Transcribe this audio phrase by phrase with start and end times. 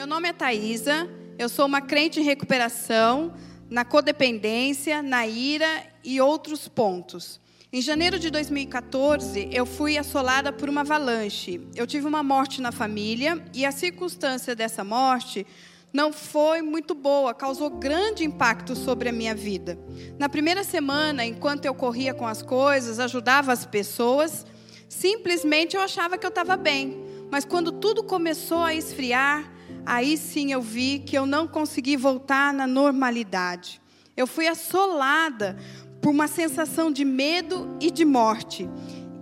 [0.00, 1.06] Meu nome é Thaisa,
[1.38, 3.34] eu sou uma crente em recuperação,
[3.68, 5.68] na codependência, na ira
[6.02, 7.38] e outros pontos.
[7.70, 11.60] Em janeiro de 2014, eu fui assolada por uma avalanche.
[11.76, 15.46] Eu tive uma morte na família e a circunstância dessa morte
[15.92, 19.78] não foi muito boa, causou grande impacto sobre a minha vida.
[20.18, 24.46] Na primeira semana, enquanto eu corria com as coisas, ajudava as pessoas,
[24.88, 27.04] simplesmente eu achava que eu estava bem.
[27.30, 32.52] Mas quando tudo começou a esfriar, aí sim eu vi que eu não consegui voltar
[32.52, 33.80] na normalidade.
[34.16, 35.56] Eu fui assolada
[36.00, 38.68] por uma sensação de medo e de morte.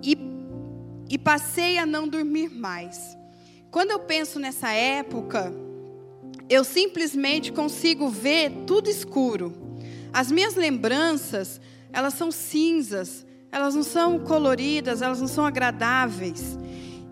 [0.02, 0.16] E,
[1.10, 3.16] e passei a não dormir mais.
[3.70, 5.52] Quando eu penso nessa época,
[6.48, 9.52] eu simplesmente consigo ver tudo escuro.
[10.12, 11.60] As minhas lembranças,
[11.92, 16.58] elas são cinzas, elas não são coloridas, elas não são agradáveis.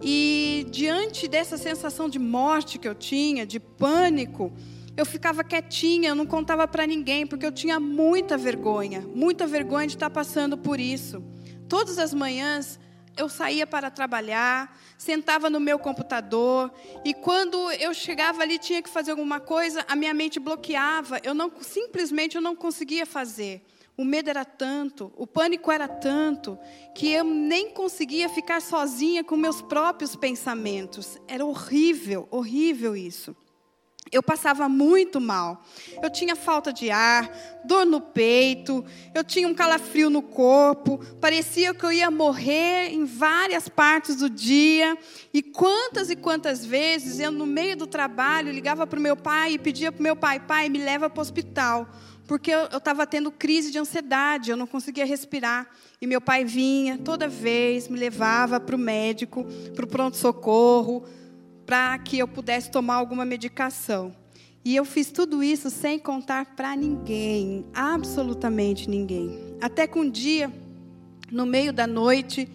[0.03, 4.53] E diante dessa sensação de morte que eu tinha, de pânico,
[4.97, 9.87] eu ficava quietinha, eu não contava para ninguém, porque eu tinha muita vergonha, muita vergonha
[9.87, 11.23] de estar passando por isso.
[11.69, 12.79] Todas as manhãs
[13.17, 16.71] eu saía para trabalhar, sentava no meu computador,
[17.05, 21.35] e quando eu chegava ali tinha que fazer alguma coisa, a minha mente bloqueava, eu
[21.35, 23.63] não simplesmente eu não conseguia fazer.
[23.97, 26.59] O medo era tanto, o pânico era tanto,
[26.95, 31.19] que eu nem conseguia ficar sozinha com meus próprios pensamentos.
[31.27, 33.35] Era horrível, horrível isso.
[34.13, 35.65] Eu passava muito mal.
[36.01, 37.29] Eu tinha falta de ar,
[37.65, 43.05] dor no peito, eu tinha um calafrio no corpo, parecia que eu ia morrer em
[43.05, 44.97] várias partes do dia.
[45.33, 49.55] E quantas e quantas vezes eu, no meio do trabalho, ligava para o meu pai
[49.55, 51.89] e pedia para o meu pai: pai, me leva para o hospital
[52.27, 55.69] porque eu estava tendo crise de ansiedade, eu não conseguia respirar.
[56.01, 61.05] E meu pai vinha toda vez, me levava para o médico, para o pronto-socorro,
[61.65, 64.15] para que eu pudesse tomar alguma medicação.
[64.65, 69.57] E eu fiz tudo isso sem contar para ninguém, absolutamente ninguém.
[69.61, 70.53] Até que um dia,
[71.31, 72.49] no meio da noite,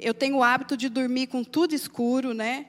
[0.00, 2.66] eu tenho o hábito de dormir com tudo escuro, né?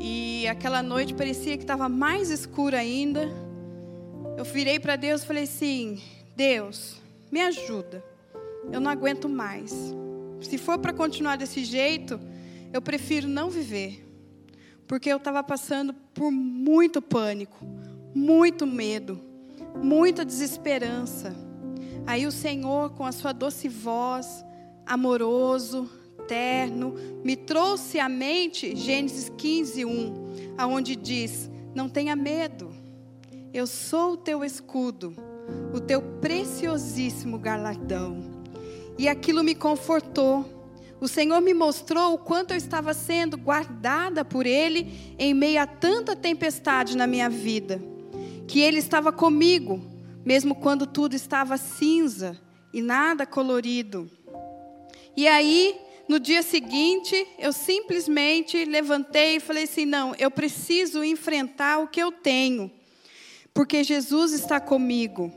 [0.00, 3.49] E aquela noite parecia que estava mais escuro ainda
[4.40, 6.00] eu virei para Deus e falei assim:
[6.34, 6.96] Deus,
[7.30, 8.02] me ajuda.
[8.72, 9.94] Eu não aguento mais.
[10.40, 12.18] Se for para continuar desse jeito,
[12.72, 14.02] eu prefiro não viver.
[14.86, 17.58] Porque eu estava passando por muito pânico,
[18.14, 19.20] muito medo,
[19.76, 21.36] muita desesperança.
[22.06, 24.42] Aí o Senhor, com a sua doce voz,
[24.86, 25.88] amoroso,
[26.26, 32.69] terno, me trouxe à mente Gênesis 15, 1, aonde diz: Não tenha medo.
[33.52, 35.12] Eu sou o teu escudo,
[35.74, 38.22] o teu preciosíssimo galardão.
[38.96, 40.48] E aquilo me confortou.
[41.00, 45.66] O Senhor me mostrou o quanto eu estava sendo guardada por Ele em meio a
[45.66, 47.82] tanta tempestade na minha vida.
[48.46, 49.80] Que Ele estava comigo,
[50.24, 52.40] mesmo quando tudo estava cinza
[52.72, 54.08] e nada colorido.
[55.16, 55.76] E aí,
[56.08, 62.00] no dia seguinte, eu simplesmente levantei e falei assim: não, eu preciso enfrentar o que
[62.00, 62.70] eu tenho
[63.52, 65.32] porque Jesus está comigo.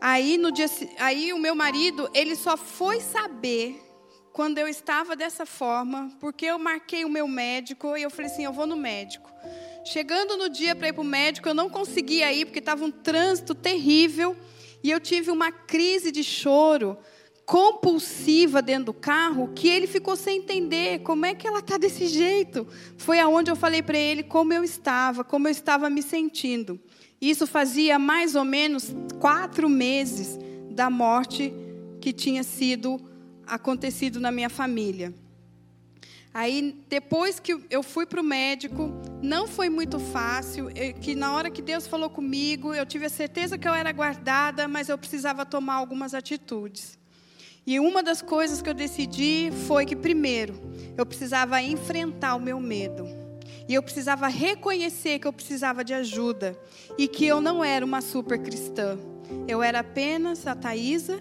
[0.00, 0.66] Aí no dia,
[0.98, 3.80] aí o meu marido, ele só foi saber
[4.32, 8.44] quando eu estava dessa forma, porque eu marquei o meu médico e eu falei assim,
[8.44, 9.30] eu vou no médico.
[9.84, 12.90] Chegando no dia para ir para o médico, eu não conseguia ir porque estava um
[12.90, 14.36] trânsito terrível
[14.82, 16.96] e eu tive uma crise de choro
[17.44, 22.06] compulsiva dentro do carro que ele ficou sem entender como é que ela está desse
[22.06, 22.66] jeito.
[22.96, 26.80] Foi aonde eu falei para ele como eu estava, como eu estava me sentindo.
[27.22, 30.36] Isso fazia mais ou menos quatro meses
[30.72, 31.54] da morte
[32.00, 33.00] que tinha sido
[33.46, 35.14] acontecido na minha família.
[36.34, 38.90] Aí, depois que eu fui para o médico,
[39.22, 40.66] não foi muito fácil.
[41.00, 44.66] Que na hora que Deus falou comigo, eu tive a certeza que eu era guardada,
[44.66, 46.98] mas eu precisava tomar algumas atitudes.
[47.64, 50.54] E uma das coisas que eu decidi foi que, primeiro,
[50.98, 53.21] eu precisava enfrentar o meu medo.
[53.68, 56.58] E eu precisava reconhecer que eu precisava de ajuda
[56.98, 58.98] e que eu não era uma super cristã.
[59.46, 61.20] Eu era apenas a Thaisa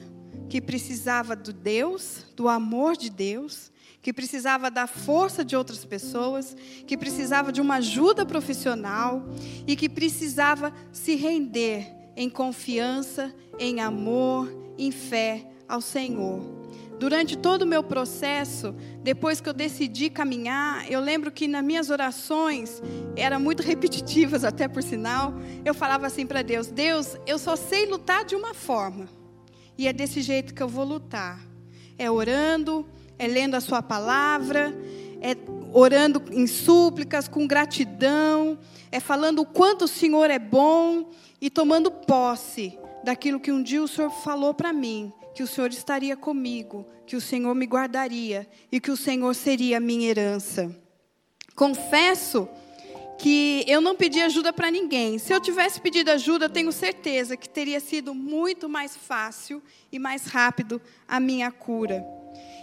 [0.50, 3.72] que precisava do Deus, do amor de Deus,
[4.02, 6.56] que precisava da força de outras pessoas,
[6.88, 9.24] que precisava de uma ajuda profissional
[9.66, 16.62] e que precisava se render em confiança, em amor, em fé ao Senhor.
[17.00, 21.90] Durante todo o meu processo, depois que eu decidi caminhar, eu lembro que nas minhas
[21.90, 22.82] orações,
[23.16, 25.34] eram muito repetitivas até por sinal,
[25.66, 29.10] eu falava assim para Deus: Deus, eu só sei lutar de uma forma,
[29.78, 31.40] e é desse jeito que eu vou lutar.
[31.98, 32.86] É orando,
[33.18, 34.74] é lendo a Sua palavra,
[35.22, 35.36] é
[35.74, 38.58] orando em súplicas, com gratidão,
[38.92, 43.82] é falando o quanto o Senhor é bom e tomando posse daquilo que um dia
[43.82, 48.48] o Senhor falou para mim, que o Senhor estaria comigo, que o Senhor me guardaria
[48.72, 50.76] e que o Senhor seria minha herança.
[51.56, 52.48] Confesso
[53.18, 55.20] que eu não pedi ajuda para ninguém.
[55.20, 59.62] Se eu tivesse pedido ajuda, tenho certeza que teria sido muito mais fácil
[59.92, 62.04] e mais rápido a minha cura.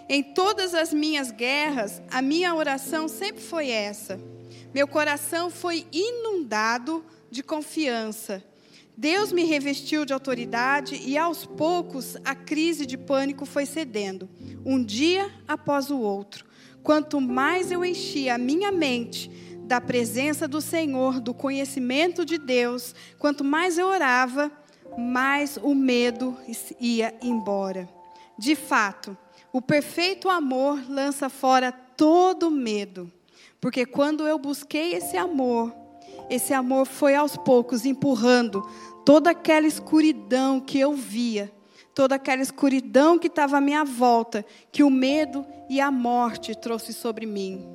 [0.09, 4.19] Em todas as minhas guerras, a minha oração sempre foi essa.
[4.75, 8.43] Meu coração foi inundado de confiança.
[9.01, 14.29] Deus me revestiu de autoridade e aos poucos a crise de pânico foi cedendo,
[14.67, 16.45] um dia após o outro.
[16.83, 19.31] Quanto mais eu enchia a minha mente
[19.69, 24.51] da presença do Senhor, do conhecimento de Deus, quanto mais eu orava,
[24.99, 26.37] mais o medo
[26.81, 27.89] ia embora.
[28.37, 29.17] De fato,
[29.53, 33.09] o perfeito amor lança fora todo medo.
[33.61, 35.73] Porque quando eu busquei esse amor,
[36.31, 38.63] esse amor foi aos poucos empurrando
[39.05, 41.53] toda aquela escuridão que eu via,
[41.95, 46.93] toda aquela escuridão que estava à minha volta, que o medo e a morte trouxe
[46.93, 47.67] sobre mim.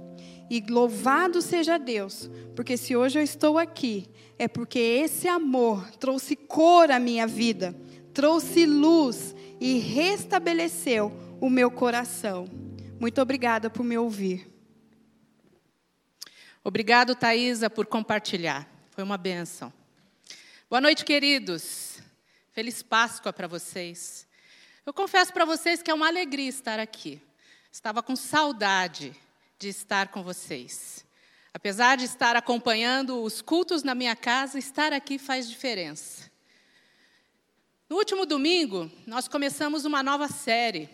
[0.50, 4.06] E louvado seja Deus, porque se hoje eu estou aqui,
[4.38, 7.76] é porque esse amor trouxe cor à minha vida,
[8.14, 11.12] trouxe luz e restabeleceu
[11.42, 12.46] o meu coração.
[13.00, 14.53] Muito obrigada por me ouvir.
[16.66, 18.66] Obrigado, Thaisa, por compartilhar.
[18.92, 19.74] Foi uma benção.
[20.70, 22.00] Boa noite, queridos.
[22.54, 24.26] Feliz Páscoa para vocês.
[24.86, 27.22] Eu confesso para vocês que é uma alegria estar aqui.
[27.70, 29.14] Estava com saudade
[29.60, 31.06] de estar com vocês.
[31.54, 36.32] Apesar de estar acompanhando os cultos na minha casa, estar aqui faz diferença.
[37.90, 40.90] No último domingo, nós começamos uma nova série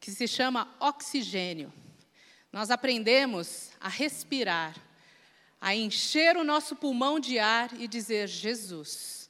[0.00, 1.72] que se chama Oxigênio.
[2.56, 4.74] Nós aprendemos a respirar,
[5.60, 9.28] a encher o nosso pulmão de ar e dizer Jesus,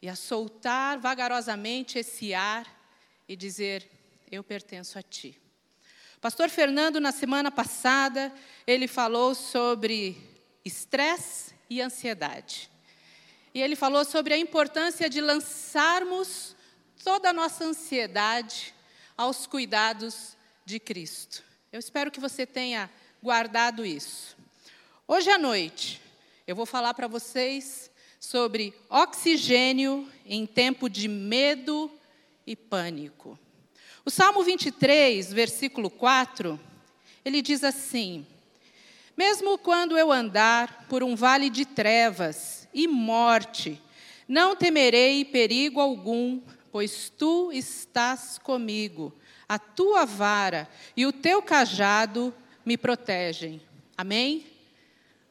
[0.00, 2.66] e a soltar vagarosamente esse ar
[3.28, 3.86] e dizer:
[4.32, 5.38] Eu pertenço a Ti.
[6.22, 8.32] Pastor Fernando, na semana passada,
[8.66, 10.16] ele falou sobre
[10.64, 12.70] estresse e ansiedade.
[13.52, 16.56] E ele falou sobre a importância de lançarmos
[17.04, 18.74] toda a nossa ansiedade
[19.18, 20.34] aos cuidados
[20.64, 21.44] de Cristo.
[21.74, 22.88] Eu espero que você tenha
[23.20, 24.36] guardado isso.
[25.08, 26.00] Hoje à noite,
[26.46, 27.90] eu vou falar para vocês
[28.20, 31.90] sobre oxigênio em tempo de medo
[32.46, 33.36] e pânico.
[34.04, 36.60] O Salmo 23, versículo 4,
[37.24, 38.24] ele diz assim:
[39.16, 43.82] Mesmo quando eu andar por um vale de trevas e morte,
[44.28, 46.40] não temerei perigo algum,
[46.70, 49.12] pois tu estás comigo.
[49.48, 53.60] A tua vara e o teu cajado me protegem.
[53.96, 54.46] Amém?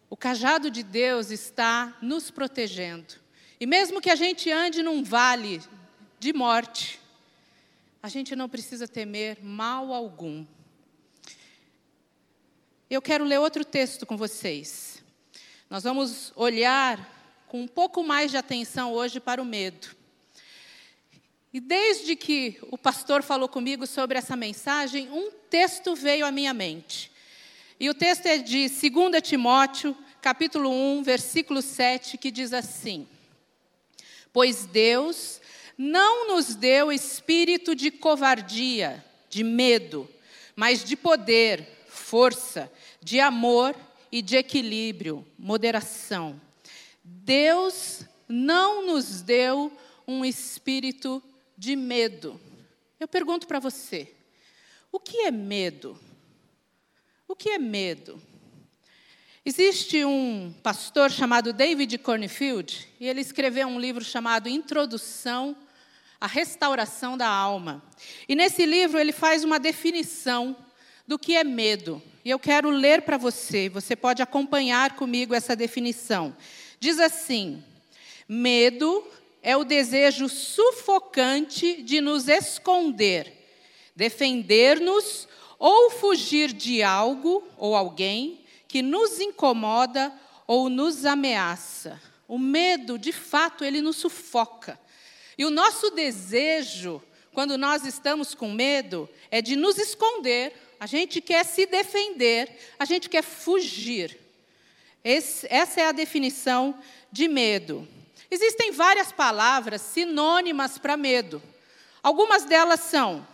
[0.10, 3.16] O cajado de Deus está nos protegendo.
[3.60, 5.62] E mesmo que a gente ande num vale
[6.20, 7.00] de morte,
[8.02, 10.46] a gente não precisa temer mal algum.
[12.90, 15.04] Eu quero ler outro texto com vocês.
[15.70, 17.10] Nós vamos olhar
[17.48, 19.96] com um pouco mais de atenção hoje para o medo.
[21.54, 26.52] E desde que o pastor falou comigo sobre essa mensagem, um texto veio à minha
[26.52, 27.12] mente.
[27.80, 33.08] E o texto é de 2 Timóteo, capítulo 1, versículo 7, que diz assim:
[34.32, 35.40] Pois Deus
[35.78, 40.10] não nos deu espírito de covardia, de medo,
[40.56, 43.76] mas de poder, força, de amor
[44.12, 46.42] e de equilíbrio, moderação.
[47.04, 49.72] Deus não nos deu
[50.08, 51.22] um espírito
[51.58, 52.40] de medo.
[53.00, 54.14] Eu pergunto para você:
[54.92, 56.00] o que é medo?
[57.28, 58.22] O que é medo?
[59.46, 65.54] Existe um pastor chamado David Cornfield, e ele escreveu um livro chamado Introdução
[66.22, 67.84] à Restauração da Alma.
[68.30, 70.56] E nesse livro ele faz uma definição
[71.06, 72.02] do que é medo.
[72.24, 76.34] E eu quero ler para você, você pode acompanhar comigo essa definição.
[76.80, 77.62] Diz assim:
[78.30, 79.06] medo
[79.44, 83.32] é o desejo sufocante de nos esconder,
[83.94, 85.28] defender-nos
[85.60, 90.12] ou fugir de algo ou alguém que nos incomoda
[90.48, 92.02] ou nos ameaça.
[92.26, 94.80] O medo, de fato, ele nos sufoca.
[95.38, 101.20] E o nosso desejo, quando nós estamos com medo, é de nos esconder, a gente
[101.20, 104.18] quer se defender, a gente quer fugir.
[105.04, 106.80] Esse, essa é a definição
[107.12, 107.86] de medo.
[108.34, 111.40] Existem várias palavras sinônimas para medo.
[112.02, 113.28] Algumas delas são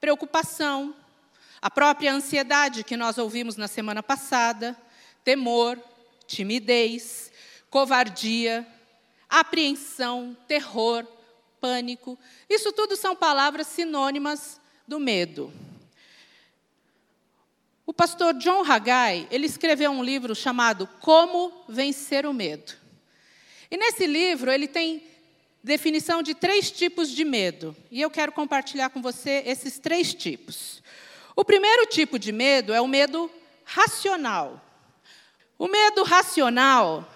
[0.00, 0.94] preocupação,
[1.60, 4.76] A própria ansiedade que nós ouvimos na semana passada,
[5.22, 5.78] temor,
[6.26, 7.30] timidez,
[7.70, 8.66] covardia,
[9.28, 11.06] apreensão, terror,
[11.60, 12.18] pânico.
[12.50, 15.52] Isso tudo são palavras sinônimas do medo.
[17.86, 22.81] O pastor John Haggai, ele escreveu um livro chamado Como Vencer o Medo.
[23.72, 25.02] E nesse livro ele tem
[25.64, 27.74] definição de três tipos de medo.
[27.90, 30.82] E eu quero compartilhar com você esses três tipos.
[31.34, 33.30] O primeiro tipo de medo é o medo
[33.64, 34.62] racional.
[35.58, 37.10] O medo racional,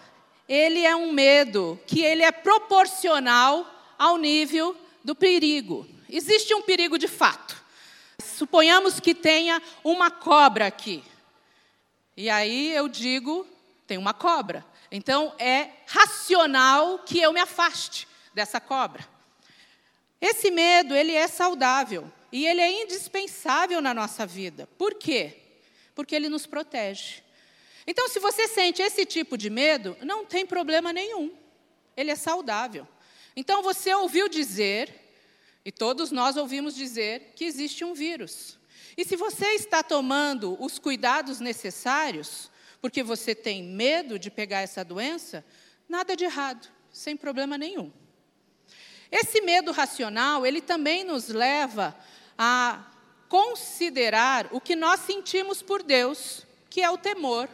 [0.49, 5.87] ele é um medo que ele é proporcional ao nível do perigo.
[6.09, 7.55] Existe um perigo de fato.
[8.19, 11.05] Suponhamos que tenha uma cobra aqui.
[12.17, 13.47] E aí eu digo,
[13.87, 14.65] tem uma cobra.
[14.91, 19.07] Então é racional que eu me afaste dessa cobra.
[20.21, 24.69] Esse medo, ele é saudável e ele é indispensável na nossa vida.
[24.79, 25.43] Por quê?
[25.95, 27.23] Porque ele nos protege.
[27.87, 31.33] Então, se você sente esse tipo de medo, não tem problema nenhum.
[31.97, 32.87] Ele é saudável.
[33.37, 34.93] Então, você ouviu dizer,
[35.65, 38.59] e todos nós ouvimos dizer, que existe um vírus.
[38.97, 44.85] E se você está tomando os cuidados necessários, porque você tem medo de pegar essa
[44.85, 45.45] doença,
[45.89, 47.93] nada de errado, sem problema nenhum.
[49.11, 51.97] Esse medo racional, ele também nos leva
[52.37, 52.85] a
[53.29, 57.49] considerar o que nós sentimos por Deus, que é o temor.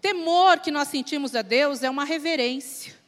[0.00, 2.98] Temor que nós sentimos a Deus é uma reverência.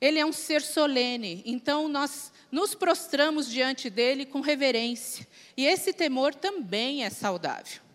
[0.00, 5.26] Ele é um ser solene, então nós nos prostramos diante dele com reverência.
[5.56, 7.87] E esse temor também é saudável.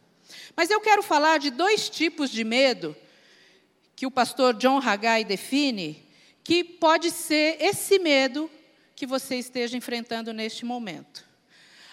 [0.55, 2.95] Mas eu quero falar de dois tipos de medo
[3.95, 6.03] que o pastor John Haggai define,
[6.43, 8.49] que pode ser esse medo
[8.95, 11.25] que você esteja enfrentando neste momento.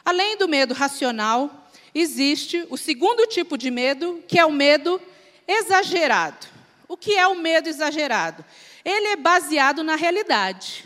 [0.05, 5.01] Além do medo racional, existe o segundo tipo de medo, que é o medo
[5.47, 6.47] exagerado.
[6.89, 8.45] O que é o medo exagerado?
[8.85, 10.85] Ele é baseado na realidade,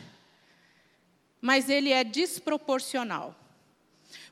[1.41, 3.35] mas ele é desproporcional.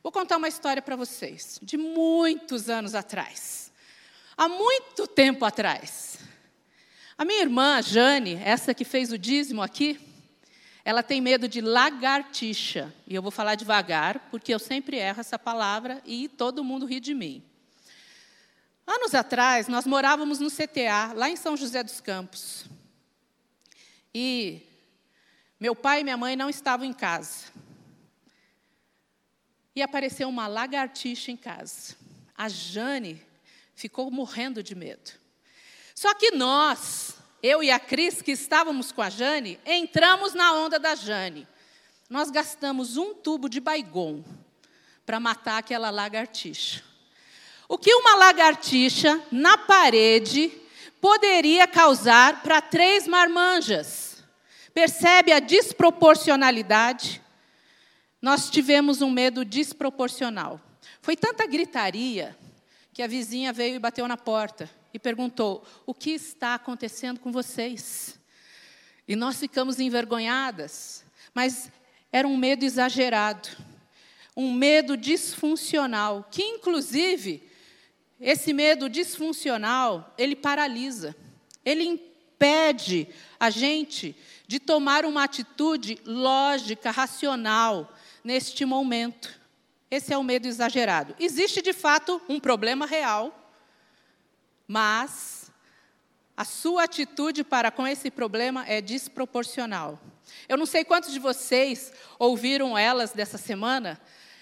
[0.03, 3.73] Vou contar uma história para vocês, de muitos anos atrás.
[4.37, 6.19] Há muito tempo atrás.
[7.17, 10.01] A minha irmã, Jane, essa que fez o dízimo aqui,
[10.85, 12.93] ela tem medo de lagartixa.
[13.07, 16.99] E eu vou falar devagar, porque eu sempre erro essa palavra e todo mundo ri
[16.99, 17.43] de mim.
[18.87, 22.65] Anos atrás, nós morávamos no CTA, lá em São José dos Campos.
[24.12, 24.61] E
[25.61, 27.51] meu pai e minha mãe não estavam em casa.
[29.75, 31.97] E apareceu uma lagartixa em casa.
[32.37, 33.23] A Jane
[33.75, 35.12] ficou morrendo de medo.
[35.95, 40.79] Só que nós, eu e a Cris, que estávamos com a Jane, entramos na onda
[40.79, 41.47] da Jane.
[42.09, 44.23] Nós gastamos um tubo de baigon
[45.07, 46.83] para matar aquela lagartixa.
[47.69, 50.52] O que uma lagartixa na parede
[51.00, 54.23] poderia causar para três marmanjas.
[54.73, 57.21] Percebe a desproporcionalidade?
[58.23, 60.61] Nós tivemos um medo desproporcional.
[61.00, 62.38] Foi tanta gritaria
[62.95, 67.33] que a vizinha veio e bateu na porta e perguntou: O que está acontecendo com
[67.33, 68.17] vocês?
[69.09, 71.69] E nós ficamos envergonhadas, mas
[72.12, 73.49] era um medo exagerado,
[74.37, 77.43] um medo disfuncional, que inclusive
[78.21, 81.17] esse medo disfuncional, ele paralisa.
[81.64, 83.09] Ele impede
[83.41, 84.14] a gente
[84.47, 87.92] de tomar uma atitude lógica, racional
[88.25, 89.41] neste momento.
[89.91, 91.14] Esse é o medo exagerado.
[91.19, 93.52] Existe de fato um problema real,
[94.67, 95.50] mas
[96.37, 100.00] a sua atitude para com esse problema é desproporcional.
[100.49, 104.00] Eu não sei quantos de vocês ouviram elas dessa semana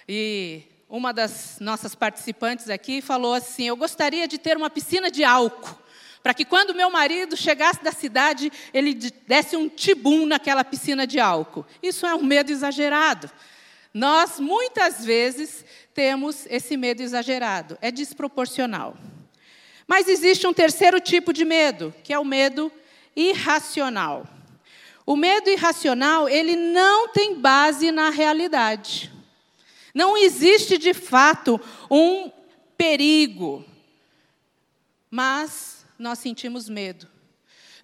[0.09, 5.25] e uma das nossas participantes aqui falou assim: Eu gostaria de ter uma piscina de
[5.25, 5.79] álcool,
[6.23, 11.19] para que quando meu marido chegasse da cidade, ele desse um tibum naquela piscina de
[11.19, 11.65] álcool.
[11.83, 13.31] Isso é um medo exagerado.
[13.93, 18.97] Nós, muitas vezes, temos esse medo exagerado, é desproporcional.
[19.87, 22.71] Mas existe um terceiro tipo de medo, que é o medo
[23.17, 24.27] irracional.
[25.05, 29.11] O medo irracional, ele não tem base na realidade.
[29.93, 32.31] Não existe de fato um
[32.77, 33.65] perigo,
[35.11, 37.09] mas nós sentimos medo.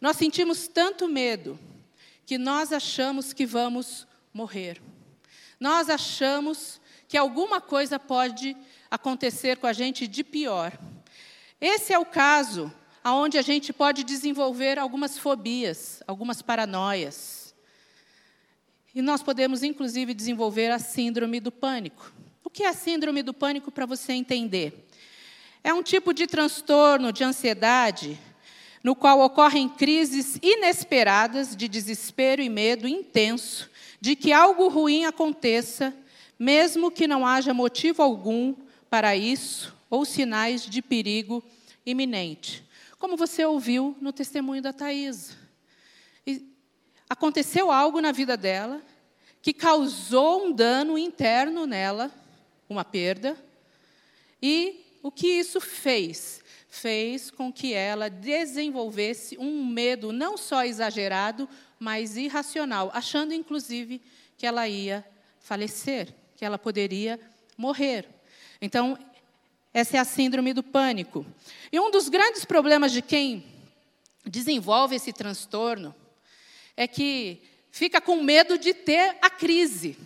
[0.01, 1.59] Nós sentimos tanto medo
[2.25, 4.81] que nós achamos que vamos morrer.
[5.59, 8.57] Nós achamos que alguma coisa pode
[8.91, 10.73] acontecer com a gente de pior.
[11.61, 12.73] Esse é o caso
[13.05, 17.55] onde a gente pode desenvolver algumas fobias, algumas paranoias.
[18.95, 22.13] E nós podemos, inclusive, desenvolver a síndrome do pânico.
[22.43, 24.89] O que é a síndrome do pânico para você entender?
[25.63, 28.19] É um tipo de transtorno de ansiedade
[28.83, 33.69] no qual ocorrem crises inesperadas de desespero e medo intenso
[34.01, 35.95] de que algo ruim aconteça,
[36.39, 38.55] mesmo que não haja motivo algum
[38.91, 41.43] para isso ou sinais de perigo
[41.85, 42.65] iminente.
[42.99, 45.37] Como você ouviu no testemunho da Thais.
[47.09, 48.83] Aconteceu algo na vida dela
[49.41, 52.11] que causou um dano interno nela,
[52.69, 53.37] uma perda,
[54.43, 56.43] e o que isso fez?
[56.69, 64.01] Fez com que ela desenvolvesse um medo não só exagerado, mas irracional, achando inclusive
[64.37, 65.05] que ela ia
[65.41, 67.21] falecer, que ela poderia
[67.57, 68.09] morrer.
[68.61, 68.99] Então,
[69.73, 71.27] essa é a síndrome do pânico.
[71.71, 73.45] E um dos grandes problemas de quem
[74.25, 75.95] desenvolve esse transtorno
[76.77, 79.99] é que fica com medo de ter a crise.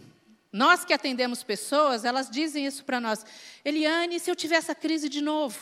[0.52, 3.24] Nós que atendemos pessoas, elas dizem isso para nós.
[3.64, 5.58] Eliane, se eu tiver essa crise de novo?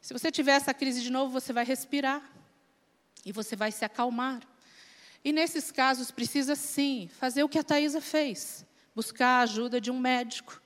[0.00, 2.22] Se você tiver essa crise de novo, você vai respirar
[3.24, 4.40] e você vai se acalmar.
[5.26, 8.64] E nesses casos precisa sim fazer o que a Thaisa fez,
[8.94, 10.62] buscar a ajuda de um médico,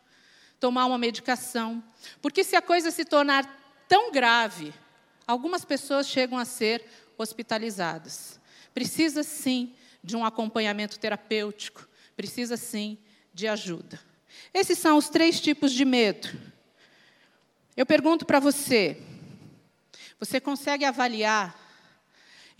[0.61, 1.83] tomar uma medicação.
[2.21, 3.49] Porque se a coisa se tornar
[3.89, 4.75] tão grave,
[5.27, 6.85] algumas pessoas chegam a ser
[7.17, 8.39] hospitalizadas.
[8.75, 9.75] Precisa sim
[10.05, 12.99] de um acompanhamento terapêutico, precisa sim
[13.33, 13.99] de ajuda.
[14.53, 16.39] Esses são os três tipos de medo.
[17.75, 19.01] Eu pergunto para você:
[20.19, 21.70] você consegue avaliar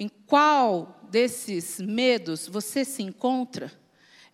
[0.01, 3.71] em qual desses medos você se encontra?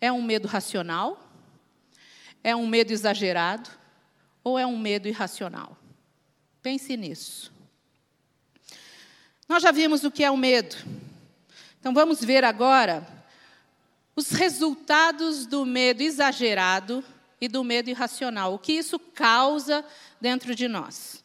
[0.01, 1.29] É um medo racional?
[2.45, 3.69] É um medo exagerado?
[4.45, 5.77] Ou é um medo irracional?
[6.63, 7.53] Pense nisso.
[9.49, 10.77] Nós já vimos o que é o medo.
[11.81, 13.05] Então vamos ver agora
[14.15, 17.03] os resultados do medo exagerado
[17.41, 19.85] e do medo irracional, o que isso causa
[20.21, 21.21] dentro de nós.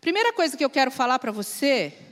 [0.00, 2.11] Primeira coisa que eu quero falar para você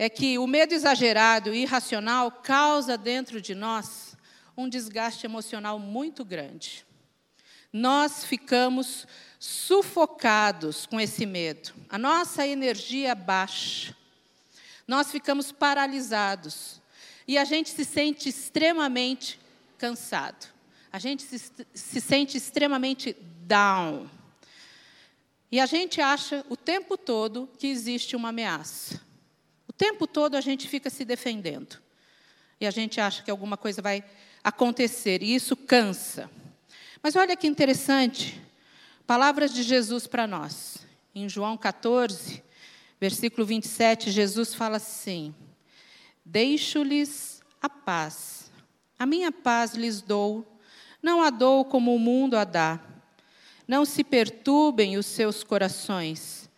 [0.00, 4.16] é que o medo exagerado e irracional causa dentro de nós
[4.56, 6.86] um desgaste emocional muito grande.
[7.70, 9.06] Nós ficamos
[9.38, 11.74] sufocados com esse medo.
[11.86, 13.94] A nossa energia baixa.
[14.88, 16.80] Nós ficamos paralisados
[17.28, 19.38] e a gente se sente extremamente
[19.76, 20.48] cansado.
[20.90, 24.08] A gente se, se sente extremamente down.
[25.52, 29.09] E a gente acha o tempo todo que existe uma ameaça.
[29.80, 31.78] Tempo todo a gente fica se defendendo.
[32.60, 34.04] E a gente acha que alguma coisa vai
[34.44, 36.30] acontecer, e isso cansa.
[37.02, 38.38] Mas olha que interessante,
[39.06, 40.86] palavras de Jesus para nós.
[41.14, 42.42] Em João 14,
[43.00, 45.34] versículo 27, Jesus fala assim:
[46.26, 48.52] Deixo-lhes a paz.
[48.98, 50.46] A minha paz lhes dou,
[51.02, 52.78] não a dou como o mundo a dá.
[53.66, 56.50] Não se perturbem os seus corações,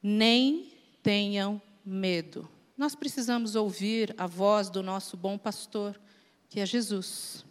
[0.00, 0.72] nem
[1.02, 2.48] tenham medo.
[2.76, 6.00] Nós precisamos ouvir a voz do nosso bom pastor,
[6.48, 7.44] que é Jesus.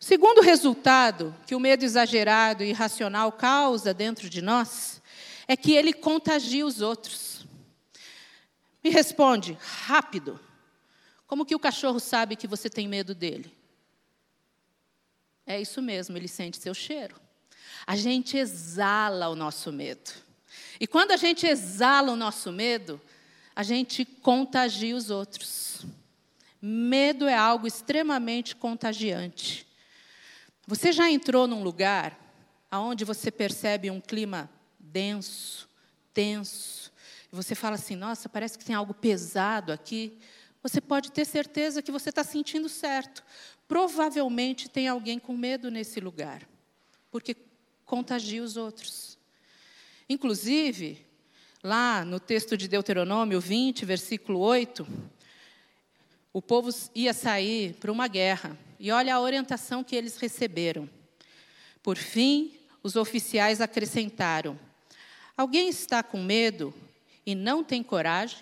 [0.00, 5.00] O segundo resultado que o medo exagerado e irracional causa dentro de nós
[5.48, 7.46] é que ele contagia os outros.
[8.82, 10.38] Me responde rápido.
[11.26, 13.52] Como que o cachorro sabe que você tem medo dele?
[15.46, 17.16] É isso mesmo, ele sente seu cheiro.
[17.86, 20.10] A gente exala o nosso medo.
[20.80, 23.00] E quando a gente exala o nosso medo,
[23.56, 25.84] a gente contagia os outros.
[26.62, 29.66] Medo é algo extremamente contagiante.
[30.68, 32.16] Você já entrou num lugar
[32.70, 35.68] onde você percebe um clima denso,
[36.12, 36.92] tenso,
[37.32, 40.18] e você fala assim: nossa, parece que tem algo pesado aqui
[40.68, 43.22] você pode ter certeza que você está sentindo certo.
[43.68, 46.42] Provavelmente tem alguém com medo nesse lugar,
[47.08, 47.36] porque
[47.84, 49.16] contagia os outros.
[50.08, 51.05] Inclusive,
[51.66, 54.86] lá no texto de Deuteronômio 20, versículo 8,
[56.32, 58.56] o povo ia sair para uma guerra.
[58.78, 60.88] E olha a orientação que eles receberam.
[61.82, 62.52] Por fim,
[62.84, 64.56] os oficiais acrescentaram:
[65.36, 66.72] Alguém está com medo
[67.26, 68.38] e não tem coragem?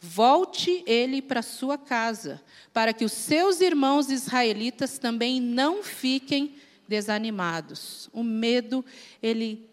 [0.00, 2.40] Volte ele para sua casa,
[2.72, 6.54] para que os seus irmãos israelitas também não fiquem
[6.86, 8.08] desanimados.
[8.12, 8.84] O medo,
[9.20, 9.69] ele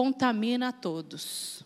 [0.00, 1.62] contamina a todos.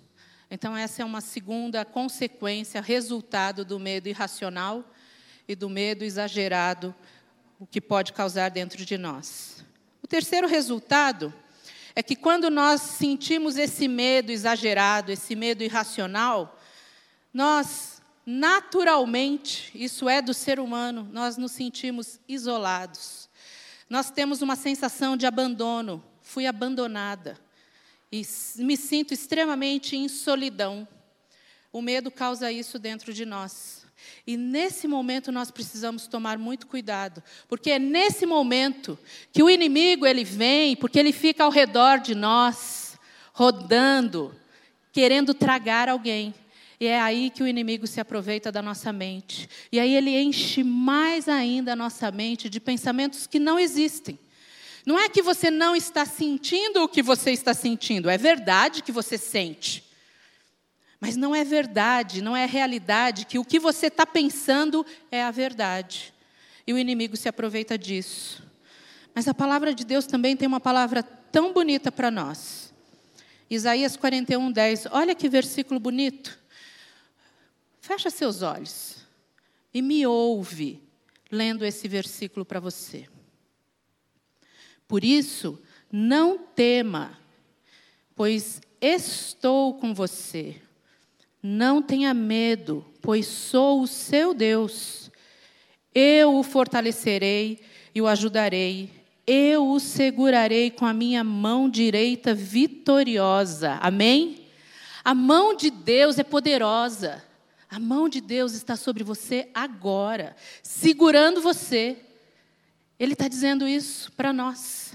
[0.51, 4.85] Então, essa é uma segunda consequência, resultado do medo irracional
[5.47, 6.93] e do medo exagerado,
[7.61, 9.65] o que pode causar dentro de nós.
[10.03, 11.33] O terceiro resultado
[11.95, 16.59] é que quando nós sentimos esse medo exagerado, esse medo irracional,
[17.33, 23.29] nós naturalmente, isso é do ser humano, nós nos sentimos isolados.
[23.89, 27.44] Nós temos uma sensação de abandono, fui abandonada
[28.15, 28.25] e
[28.63, 30.87] me sinto extremamente em solidão.
[31.73, 33.85] O medo causa isso dentro de nós.
[34.25, 38.97] E nesse momento nós precisamos tomar muito cuidado, porque é nesse momento
[39.33, 42.97] que o inimigo ele vem, porque ele fica ao redor de nós,
[43.33, 44.33] rodando,
[44.93, 46.33] querendo tragar alguém.
[46.79, 49.49] E é aí que o inimigo se aproveita da nossa mente.
[49.73, 54.17] E aí ele enche mais ainda a nossa mente de pensamentos que não existem.
[54.85, 58.93] Não é que você não está sentindo o que você está sentindo, é verdade que
[58.93, 59.85] você sente.
[61.01, 65.31] Mas não é verdade, não é realidade que o que você está pensando é a
[65.31, 66.15] verdade.
[66.67, 68.43] E o inimigo se aproveita disso.
[69.15, 72.73] Mas a palavra de Deus também tem uma palavra tão bonita para nós.
[73.51, 74.87] Isaías 41, 10.
[74.91, 76.39] Olha que versículo bonito.
[77.81, 78.97] Fecha seus olhos
[79.73, 80.83] e me ouve
[81.31, 83.07] lendo esse versículo para você.
[84.95, 87.19] Por isso, não tema,
[88.15, 90.55] pois estou com você.
[91.43, 95.11] Não tenha medo, pois sou o seu Deus.
[95.93, 97.59] Eu o fortalecerei
[97.93, 98.89] e o ajudarei.
[99.27, 103.81] Eu o segurarei com a minha mão direita vitoriosa.
[103.83, 104.47] Amém?
[105.05, 107.21] A mão de Deus é poderosa.
[107.69, 111.99] A mão de Deus está sobre você agora, segurando você.
[112.99, 114.95] Ele está dizendo isso para nós.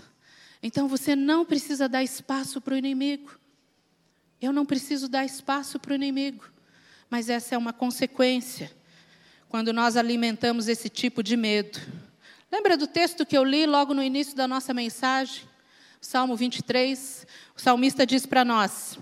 [0.62, 3.38] Então você não precisa dar espaço para o inimigo.
[4.41, 6.45] Eu não preciso dar espaço para o inimigo.
[7.09, 8.71] Mas essa é uma consequência
[9.49, 11.79] quando nós alimentamos esse tipo de medo.
[12.51, 15.43] Lembra do texto que eu li logo no início da nossa mensagem?
[15.99, 17.27] Salmo 23.
[17.55, 18.97] O salmista diz para nós: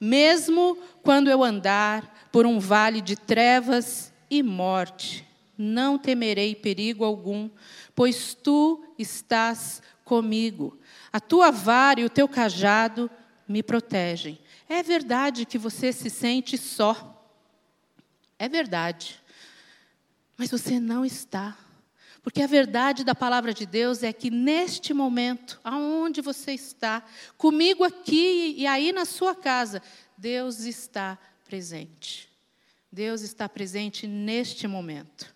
[0.00, 5.24] Mesmo quando eu andar por um vale de trevas e morte,
[5.56, 7.48] não temerei perigo algum,
[7.94, 10.78] pois tu estás comigo.
[11.12, 13.10] A tua vara e o teu cajado
[13.48, 14.38] me protegem.
[14.68, 17.10] É verdade que você se sente só.
[18.38, 19.20] É verdade.
[20.36, 21.56] Mas você não está.
[22.22, 27.04] Porque a verdade da palavra de Deus é que neste momento, aonde você está,
[27.36, 29.82] comigo aqui e aí na sua casa,
[30.16, 32.30] Deus está presente.
[32.90, 35.34] Deus está presente neste momento.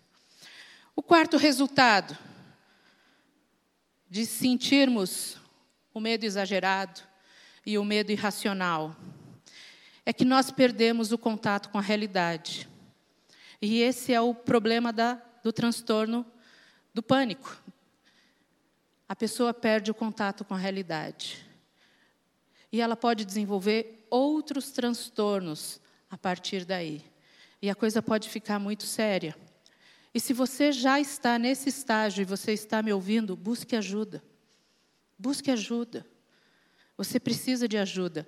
[0.95, 2.17] O quarto resultado
[4.09, 5.37] de sentirmos
[5.93, 7.01] o medo exagerado
[7.65, 8.95] e o medo irracional
[10.05, 12.67] é que nós perdemos o contato com a realidade.
[13.61, 16.25] E esse é o problema da, do transtorno
[16.93, 17.61] do pânico.
[19.07, 21.45] A pessoa perde o contato com a realidade.
[22.71, 27.03] E ela pode desenvolver outros transtornos a partir daí.
[27.61, 29.35] E a coisa pode ficar muito séria.
[30.13, 34.23] E se você já está nesse estágio e você está me ouvindo, busque ajuda.
[35.17, 36.05] Busque ajuda.
[36.97, 38.27] Você precisa de ajuda.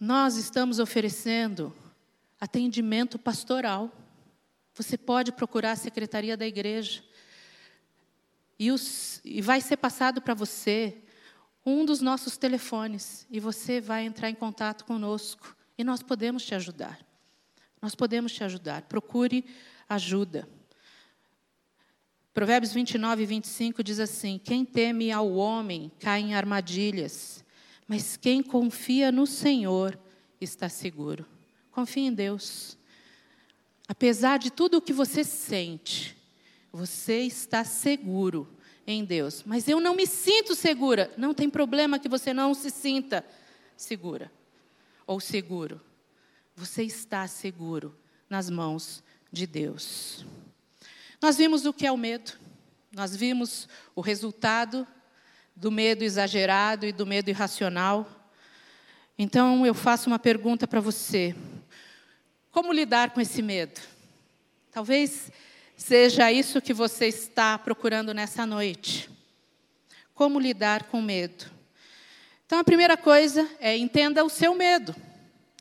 [0.00, 1.74] Nós estamos oferecendo
[2.40, 3.90] atendimento pastoral.
[4.74, 7.02] Você pode procurar a secretaria da igreja.
[8.58, 11.02] E, os, e vai ser passado para você
[11.64, 13.26] um dos nossos telefones.
[13.30, 15.56] E você vai entrar em contato conosco.
[15.76, 17.00] E nós podemos te ajudar.
[17.82, 18.82] Nós podemos te ajudar.
[18.82, 19.44] Procure
[19.88, 20.48] ajuda.
[22.34, 27.44] Provérbios 29 e 25 diz assim: Quem teme ao homem cai em armadilhas,
[27.88, 29.98] mas quem confia no Senhor
[30.40, 31.24] está seguro.
[31.70, 32.76] Confie em Deus.
[33.88, 36.16] Apesar de tudo o que você sente,
[36.72, 38.48] você está seguro
[38.86, 39.42] em Deus.
[39.46, 41.10] Mas eu não me sinto segura.
[41.16, 43.24] Não tem problema que você não se sinta
[43.76, 44.30] segura
[45.06, 45.80] ou seguro.
[46.54, 47.96] Você está seguro
[48.28, 49.02] nas mãos
[49.36, 50.24] de Deus.
[51.20, 52.32] Nós vimos o que é o medo,
[52.90, 54.86] nós vimos o resultado
[55.54, 58.08] do medo exagerado e do medo irracional.
[59.18, 61.36] Então eu faço uma pergunta para você:
[62.50, 63.78] como lidar com esse medo?
[64.72, 65.30] Talvez
[65.76, 69.10] seja isso que você está procurando nessa noite.
[70.14, 71.44] Como lidar com medo?
[72.46, 74.96] Então a primeira coisa é entenda o seu medo.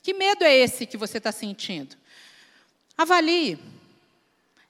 [0.02, 1.98] Que medo é esse que você está sentindo?
[2.98, 3.60] Avalie.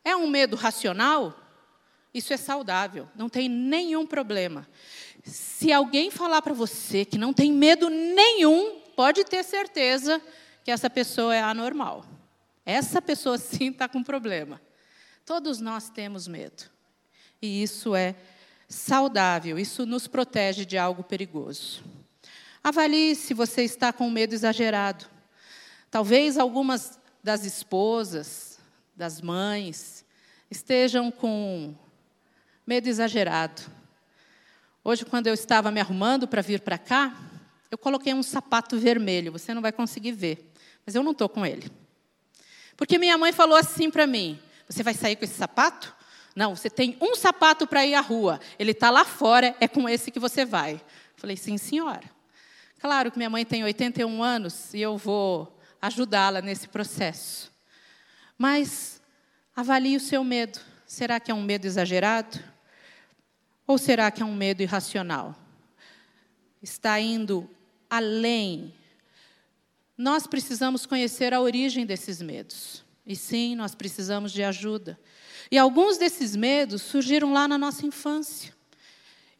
[0.03, 1.35] É um medo racional?
[2.13, 4.65] Isso é saudável, não tem nenhum problema.
[5.25, 10.21] Se alguém falar para você que não tem medo nenhum, pode ter certeza
[10.63, 12.05] que essa pessoa é anormal.
[12.65, 14.61] Essa pessoa sim está com problema.
[15.25, 16.63] Todos nós temos medo.
[17.41, 18.15] E isso é
[18.69, 21.83] saudável, isso nos protege de algo perigoso.
[22.63, 25.05] Avalie se você está com medo exagerado.
[25.91, 28.59] Talvez algumas das esposas,
[28.95, 30.05] das mães,
[30.49, 31.73] estejam com
[32.67, 33.63] medo exagerado.
[34.83, 37.17] Hoje, quando eu estava me arrumando para vir para cá,
[37.71, 39.31] eu coloquei um sapato vermelho.
[39.31, 40.53] Você não vai conseguir ver,
[40.85, 41.67] mas eu não estou com ele.
[42.77, 45.95] Porque minha mãe falou assim para mim: Você vai sair com esse sapato?
[46.35, 48.39] Não, você tem um sapato para ir à rua.
[48.59, 50.79] Ele está lá fora, é com esse que você vai.
[51.15, 52.07] Falei: Sim, senhora.
[52.79, 55.54] Claro que minha mãe tem 81 anos e eu vou
[55.85, 57.51] ajudá-la nesse processo.
[58.37, 59.01] Mas
[59.55, 60.59] avalie o seu medo.
[60.85, 62.39] Será que é um medo exagerado?
[63.67, 65.35] Ou será que é um medo irracional?
[66.61, 67.49] Está indo
[67.89, 68.73] além.
[69.97, 72.83] Nós precisamos conhecer a origem desses medos.
[73.05, 74.99] E sim, nós precisamos de ajuda.
[75.51, 78.54] E alguns desses medos surgiram lá na nossa infância.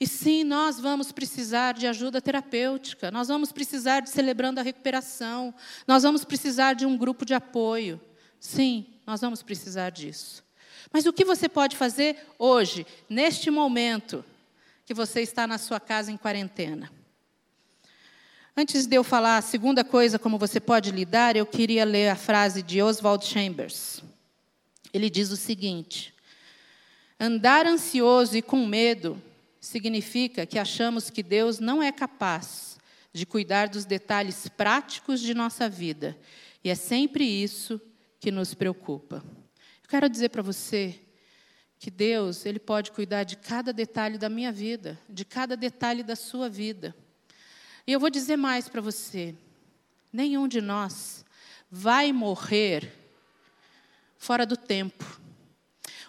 [0.06, 5.52] E sim, nós vamos precisar de ajuda terapêutica, nós vamos precisar de celebrando a recuperação,
[5.88, 8.00] nós vamos precisar de um grupo de apoio.
[8.40, 10.44] Sim, nós vamos precisar disso.
[10.94, 14.24] Mas o que você pode fazer hoje, neste momento
[14.86, 16.92] que você está na sua casa em quarentena?
[18.56, 22.16] Antes de eu falar a segunda coisa, como você pode lidar, eu queria ler a
[22.16, 24.04] frase de Oswald Chambers.
[24.94, 26.14] Ele diz o seguinte:
[27.20, 29.20] Andar ansioso e com medo
[29.66, 32.78] significa que achamos que Deus não é capaz
[33.12, 36.16] de cuidar dos detalhes práticos de nossa vida,
[36.64, 37.82] e é sempre isso
[38.20, 39.24] que nos preocupa.
[39.84, 41.00] Eu quero dizer para você
[41.80, 46.16] que Deus, ele pode cuidar de cada detalhe da minha vida, de cada detalhe da
[46.16, 46.96] sua vida.
[47.88, 49.36] E eu vou dizer mais para você:
[50.14, 51.26] nenhum de nós
[51.72, 52.94] vai morrer
[54.16, 55.25] fora do tempo.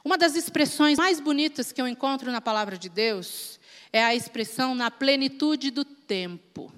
[0.07, 3.59] Uma das expressões mais bonitas que eu encontro na palavra de Deus
[3.92, 6.73] é a expressão na plenitude do tempo.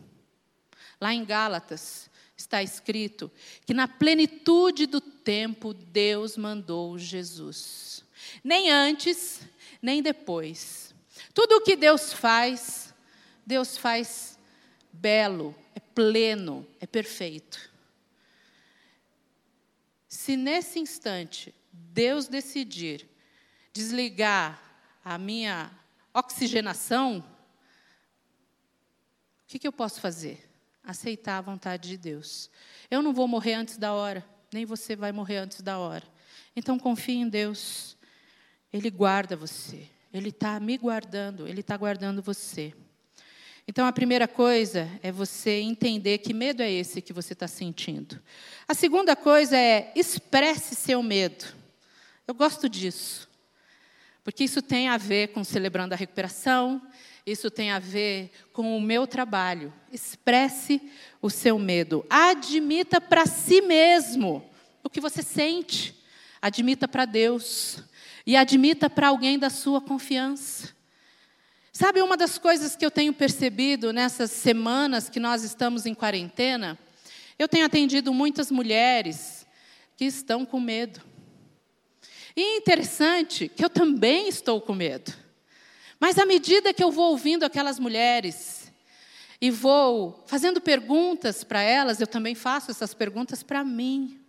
[0.98, 3.30] Lá em Gálatas está escrito
[3.66, 8.02] que na plenitude do tempo Deus mandou Jesus.
[8.42, 9.42] Nem antes,
[9.82, 10.94] nem depois.
[11.34, 12.94] Tudo o que Deus faz,
[13.44, 14.38] Deus faz
[14.90, 17.70] belo, é pleno, é perfeito.
[20.08, 23.06] Se nesse instante Deus decidir
[23.78, 24.60] desligar
[25.04, 25.70] a minha
[26.12, 27.24] oxigenação, o
[29.46, 30.50] que, que eu posso fazer?
[30.82, 32.50] Aceitar a vontade de Deus.
[32.90, 36.02] Eu não vou morrer antes da hora, nem você vai morrer antes da hora.
[36.56, 37.96] Então confie em Deus.
[38.72, 39.88] Ele guarda você.
[40.12, 42.74] Ele está me guardando, Ele está guardando você.
[43.68, 48.18] Então, a primeira coisa é você entender que medo é esse que você está sentindo.
[48.66, 51.44] A segunda coisa é expresse seu medo.
[52.26, 53.27] Eu gosto disso,
[54.28, 56.82] porque isso tem a ver com celebrando a recuperação,
[57.24, 59.72] isso tem a ver com o meu trabalho.
[59.90, 60.82] Expresse
[61.22, 62.04] o seu medo.
[62.10, 64.44] Admita para si mesmo
[64.84, 65.94] o que você sente.
[66.42, 67.82] Admita para Deus.
[68.26, 70.74] E admita para alguém da sua confiança.
[71.72, 76.78] Sabe, uma das coisas que eu tenho percebido nessas semanas que nós estamos em quarentena,
[77.38, 79.46] eu tenho atendido muitas mulheres
[79.96, 81.00] que estão com medo.
[82.38, 85.12] E é interessante que eu também estou com medo.
[85.98, 88.70] Mas à medida que eu vou ouvindo aquelas mulheres
[89.40, 94.20] e vou fazendo perguntas para elas, eu também faço essas perguntas para mim.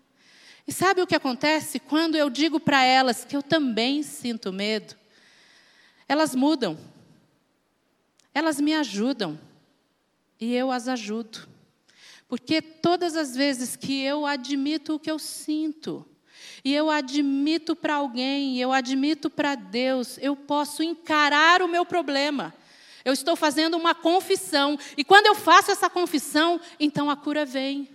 [0.67, 4.95] E sabe o que acontece quando eu digo para elas que eu também sinto medo?
[6.07, 6.79] Elas mudam
[8.33, 9.39] elas me ajudam
[10.39, 11.47] e eu as ajudo.
[12.27, 16.05] Porque todas as vezes que eu admito o que eu sinto,
[16.63, 22.53] e eu admito para alguém, eu admito para Deus, eu posso encarar o meu problema.
[23.05, 27.89] Eu estou fazendo uma confissão, e quando eu faço essa confissão, então a cura vem.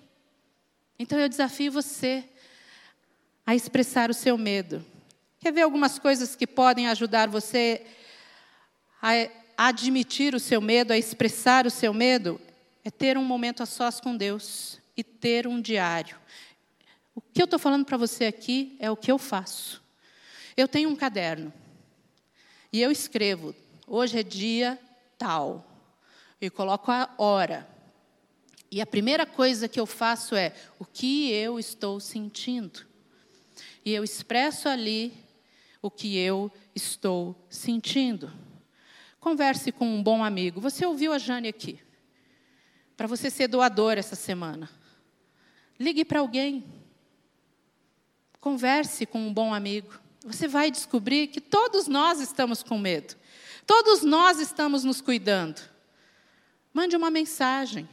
[0.98, 2.24] Então eu desafio você
[3.46, 4.84] a expressar o seu medo.
[5.40, 7.84] Quer ver algumas coisas que podem ajudar você
[9.02, 9.28] a
[9.68, 12.40] admitir o seu medo, a expressar o seu medo,
[12.82, 16.16] é ter um momento a sós com Deus e ter um diário.
[17.14, 19.82] O que eu estou falando para você aqui é o que eu faço.
[20.56, 21.52] Eu tenho um caderno
[22.72, 23.54] e eu escrevo,
[23.86, 24.78] hoje é dia
[25.16, 25.64] tal,
[26.40, 27.68] e coloco a hora.
[28.70, 32.84] E a primeira coisa que eu faço é o que eu estou sentindo.
[33.84, 35.14] E eu expresso ali
[35.80, 38.32] o que eu estou sentindo.
[39.20, 40.60] Converse com um bom amigo.
[40.60, 41.78] Você ouviu a Jane aqui?
[42.96, 44.68] Para você ser doador essa semana.
[45.78, 46.64] Ligue para alguém.
[48.44, 49.98] Converse com um bom amigo.
[50.22, 53.14] Você vai descobrir que todos nós estamos com medo.
[53.66, 55.62] Todos nós estamos nos cuidando.
[56.70, 57.88] Mande uma mensagem.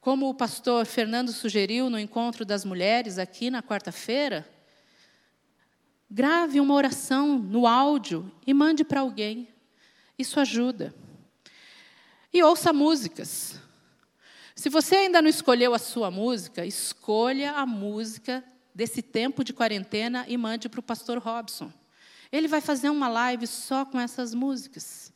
[0.00, 4.44] Como o pastor Fernando sugeriu no encontro das mulheres aqui na quarta-feira,
[6.10, 9.46] grave uma oração no áudio e mande para alguém.
[10.18, 10.92] Isso ajuda.
[12.32, 13.60] E ouça músicas.
[14.56, 18.42] Se você ainda não escolheu a sua música, escolha a música
[18.76, 21.72] desse tempo de quarentena e mande para o pastor Robson.
[22.30, 25.10] Ele vai fazer uma live só com essas músicas.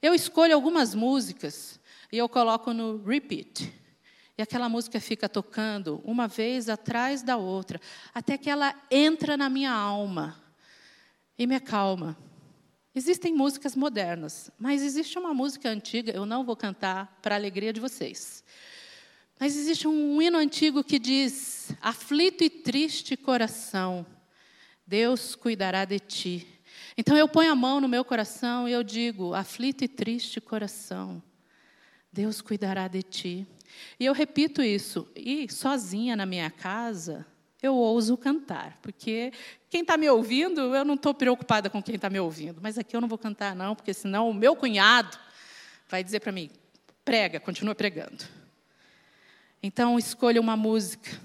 [0.00, 1.78] Eu escolho algumas músicas
[2.10, 3.70] e eu coloco no repeat.
[4.38, 7.78] E aquela música fica tocando uma vez atrás da outra,
[8.14, 10.42] até que ela entra na minha alma
[11.38, 12.16] e me acalma.
[12.94, 17.72] Existem músicas modernas, mas existe uma música antiga, eu não vou cantar para a alegria
[17.72, 18.42] de vocês.
[19.44, 24.06] Mas existe um hino antigo que diz: Aflito e triste coração,
[24.86, 26.48] Deus cuidará de ti.
[26.96, 31.22] Então eu ponho a mão no meu coração e eu digo: Aflito e triste coração,
[32.10, 33.46] Deus cuidará de ti.
[34.00, 37.26] E eu repito isso, e sozinha na minha casa,
[37.62, 39.30] eu ouso cantar, porque
[39.68, 42.96] quem está me ouvindo, eu não estou preocupada com quem está me ouvindo, mas aqui
[42.96, 45.18] eu não vou cantar, não, porque senão o meu cunhado
[45.86, 46.50] vai dizer para mim:
[47.04, 48.24] prega, continua pregando.
[49.66, 51.18] Então, escolha uma música.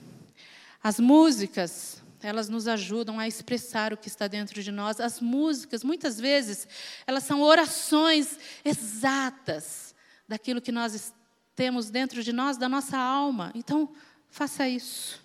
[0.82, 5.02] As músicas, elas nos ajudam a expressar o que está dentro de nós.
[5.02, 6.66] As músicas, muitas vezes,
[7.06, 9.94] elas são orações exatas
[10.26, 11.14] daquilo que nós
[11.54, 13.52] temos dentro de nós, da nossa alma.
[13.54, 13.94] Então,
[14.30, 15.22] faça isso.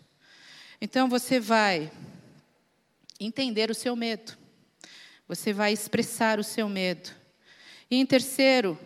[0.80, 1.92] Então, você vai
[3.20, 4.36] entender o seu medo.
[5.28, 7.10] Você vai expressar o seu medo.
[7.88, 8.76] E em terceiro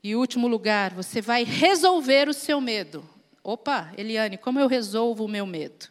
[0.00, 3.10] e último lugar, você vai resolver o seu medo.
[3.44, 5.88] Opa, Eliane, como eu resolvo o meu medo?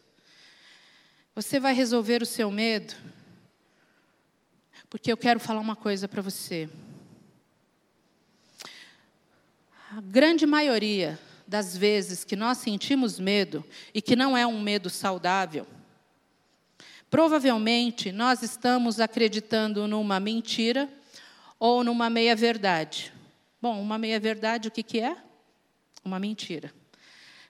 [1.34, 2.94] Você vai resolver o seu medo?
[4.88, 6.68] Porque eu quero falar uma coisa para você.
[9.90, 13.62] A grande maioria das vezes que nós sentimos medo,
[13.92, 15.66] e que não é um medo saudável,
[17.10, 20.88] provavelmente nós estamos acreditando numa mentira
[21.58, 23.12] ou numa meia-verdade.
[23.60, 25.14] Bom, uma meia-verdade, o que, que é?
[26.02, 26.72] Uma mentira.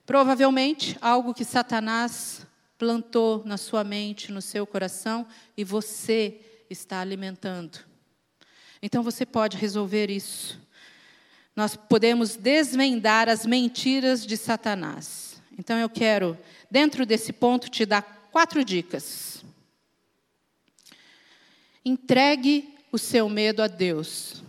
[0.05, 7.79] Provavelmente algo que Satanás plantou na sua mente, no seu coração, e você está alimentando.
[8.83, 10.61] Então você pode resolver isso.
[11.55, 15.41] Nós podemos desvendar as mentiras de Satanás.
[15.57, 16.37] Então eu quero,
[16.71, 19.45] dentro desse ponto, te dar quatro dicas.
[21.85, 24.43] Entregue o seu medo a Deus.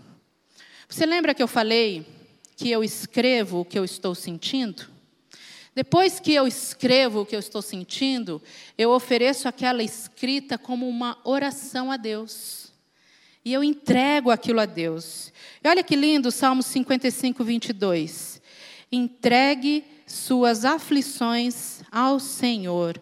[0.88, 2.08] Você lembra que eu falei
[2.56, 4.93] que eu escrevo o que eu estou sentindo?
[5.76, 8.42] Depois que eu escrevo o que eu estou sentindo,
[8.78, 12.72] eu ofereço aquela escrita como uma oração a Deus.
[13.44, 15.34] E eu entrego aquilo a Deus.
[15.64, 18.42] E olha que lindo, Salmo 55, 22.
[18.92, 23.02] Entregue suas aflições ao Senhor,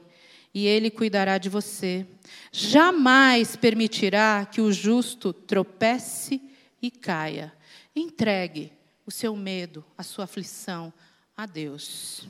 [0.54, 2.06] e Ele cuidará de você.
[2.52, 6.42] Jamais permitirá que o justo tropece
[6.82, 7.54] e caia.
[7.96, 8.72] Entregue
[9.06, 10.94] o seu medo, a sua aflição
[11.36, 12.28] a Deus.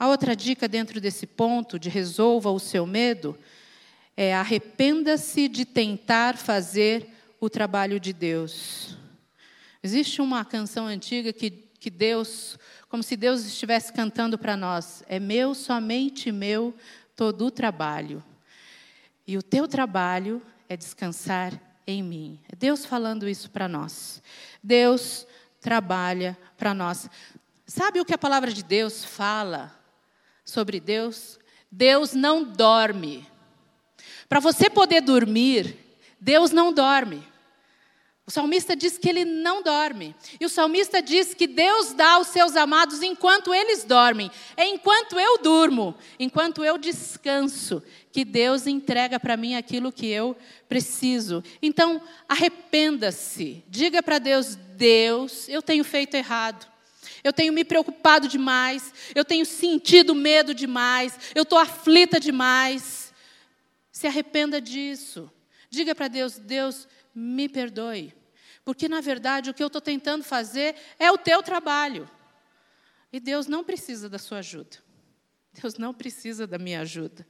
[0.00, 3.38] A outra dica dentro desse ponto de resolva o seu medo
[4.16, 7.06] é arrependa-se de tentar fazer
[7.38, 8.96] o trabalho de Deus.
[9.82, 12.58] Existe uma canção antiga que, que Deus,
[12.88, 16.74] como se Deus estivesse cantando para nós: é meu, somente meu,
[17.14, 18.24] todo o trabalho.
[19.26, 21.52] E o teu trabalho é descansar
[21.86, 22.40] em mim.
[22.50, 24.22] É Deus falando isso para nós.
[24.64, 25.26] Deus
[25.60, 27.06] trabalha para nós.
[27.66, 29.78] Sabe o que a palavra de Deus fala
[30.50, 31.38] sobre Deus,
[31.70, 33.26] Deus não dorme.
[34.28, 35.76] Para você poder dormir,
[36.20, 37.28] Deus não dorme.
[38.30, 40.14] O salmista diz que ele não dorme.
[40.38, 44.30] E o salmista diz que Deus dá aos seus amados enquanto eles dormem.
[44.56, 47.82] É enquanto eu durmo, enquanto eu descanso,
[48.12, 50.36] que Deus entrega para mim aquilo que eu
[50.68, 51.42] preciso.
[51.60, 53.64] Então, arrependa-se.
[53.68, 56.69] Diga para Deus: Deus, eu tenho feito errado.
[57.22, 63.12] Eu tenho me preocupado demais, eu tenho sentido medo demais, eu estou aflita demais.
[63.92, 65.30] Se arrependa disso.
[65.68, 68.14] Diga para Deus: Deus, me perdoe.
[68.64, 72.08] Porque, na verdade, o que eu estou tentando fazer é o teu trabalho.
[73.12, 74.78] E Deus não precisa da sua ajuda.
[75.52, 77.26] Deus não precisa da minha ajuda.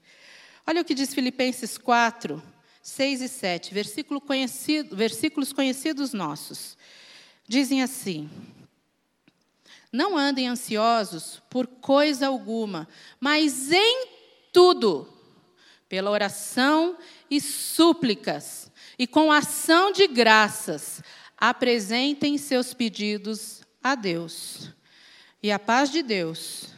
[0.67, 2.43] Olha o que diz Filipenses 4,
[2.83, 6.77] 6 e 7, versículo conhecido, versículos conhecidos nossos.
[7.49, 8.29] Dizem assim:
[9.93, 12.89] não andem ansiosos por coisa alguma,
[13.19, 14.07] mas em
[14.53, 15.09] tudo,
[15.89, 16.97] pela oração
[17.29, 21.03] e súplicas, e com ação de graças,
[21.37, 24.71] apresentem seus pedidos a Deus.
[25.43, 26.69] E a paz de Deus,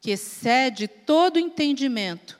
[0.00, 2.38] que excede todo entendimento,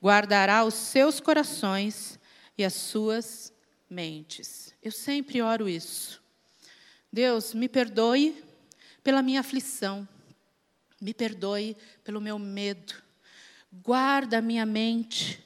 [0.00, 2.18] guardará os seus corações
[2.56, 3.52] e as suas
[3.90, 4.72] mentes.
[4.82, 6.22] Eu sempre oro isso.
[7.12, 8.44] Deus, me perdoe
[9.08, 10.06] pela minha aflição,
[11.00, 12.92] me perdoe pelo meu medo,
[13.72, 15.42] guarda a minha mente,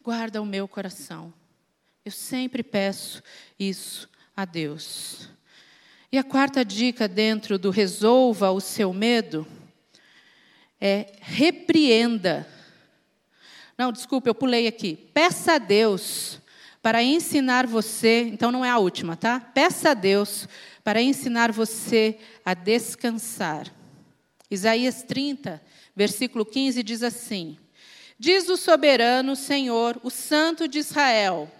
[0.00, 1.34] guarda o meu coração.
[2.04, 3.20] Eu sempre peço
[3.58, 5.28] isso a Deus.
[6.12, 9.44] E a quarta dica dentro do resolva o seu medo
[10.80, 12.46] é repreenda.
[13.76, 14.94] Não, desculpa, eu pulei aqui.
[15.12, 16.40] Peça a Deus
[16.82, 19.40] para ensinar você, então não é a última, tá?
[19.40, 20.48] Peça a Deus
[20.84, 23.66] para ensinar você a descansar.
[24.50, 25.60] Isaías 30,
[25.94, 27.58] versículo 15 diz assim:
[28.18, 31.50] Diz o soberano Senhor, o Santo de Israel: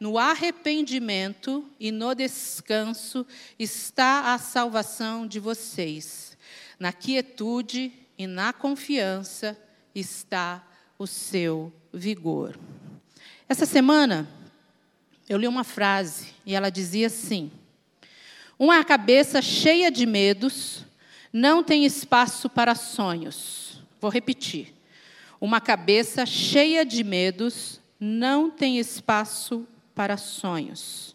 [0.00, 3.24] no arrependimento e no descanso
[3.58, 6.36] está a salvação de vocês.
[6.78, 9.56] Na quietude e na confiança
[9.94, 10.66] está
[10.98, 12.58] o seu vigor.
[13.48, 14.28] Essa semana,
[15.28, 17.50] eu li uma frase e ela dizia assim:
[18.58, 20.84] Uma cabeça cheia de medos
[21.32, 23.80] não tem espaço para sonhos.
[24.00, 24.74] Vou repetir.
[25.40, 31.14] Uma cabeça cheia de medos não tem espaço para sonhos.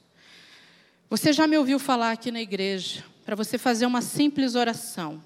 [1.09, 5.21] Você já me ouviu falar aqui na igreja para você fazer uma simples oração,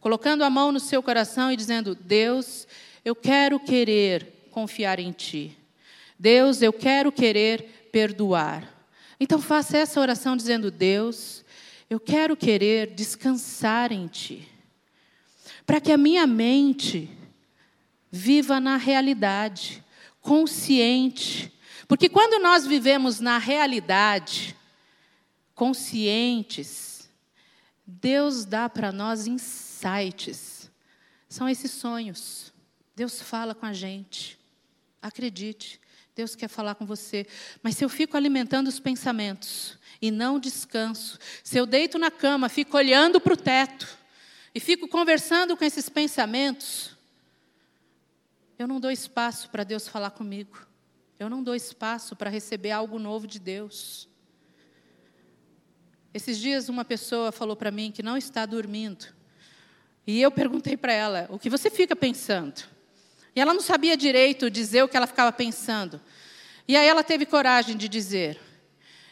[0.00, 2.66] colocando a mão no seu coração e dizendo: Deus,
[3.04, 5.56] eu quero querer confiar em Ti.
[6.18, 8.68] Deus, eu quero querer perdoar.
[9.18, 11.44] Então faça essa oração dizendo: Deus,
[11.88, 14.46] eu quero querer descansar em Ti,
[15.64, 17.08] para que a minha mente
[18.10, 19.82] viva na realidade,
[20.20, 21.56] consciente
[21.88, 24.56] porque quando nós vivemos na realidade,
[25.54, 27.08] conscientes,
[27.86, 30.70] Deus dá para nós insights.
[31.28, 32.52] São esses sonhos.
[32.94, 34.36] Deus fala com a gente.
[35.00, 35.80] Acredite,
[36.16, 37.26] Deus quer falar com você.
[37.62, 42.48] Mas se eu fico alimentando os pensamentos e não descanso, se eu deito na cama,
[42.48, 43.86] fico olhando para o teto
[44.54, 46.96] e fico conversando com esses pensamentos,
[48.58, 50.66] eu não dou espaço para Deus falar comigo.
[51.18, 54.08] Eu não dou espaço para receber algo novo de Deus.
[56.14, 59.04] Esses dias uma pessoa falou para mim que não está dormindo.
[60.06, 62.75] E eu perguntei para ela: "O que você fica pensando?"
[63.36, 66.00] E ela não sabia direito dizer o que ela ficava pensando.
[66.66, 68.40] E aí ela teve coragem de dizer: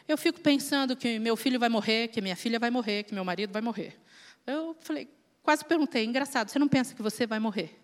[0.07, 3.23] "Eu fico pensando que meu filho vai morrer, que minha filha vai morrer, que meu
[3.23, 3.95] marido vai morrer."
[4.47, 5.07] Eu falei,
[5.43, 7.79] quase perguntei: "Engraçado, você não pensa que você vai morrer?"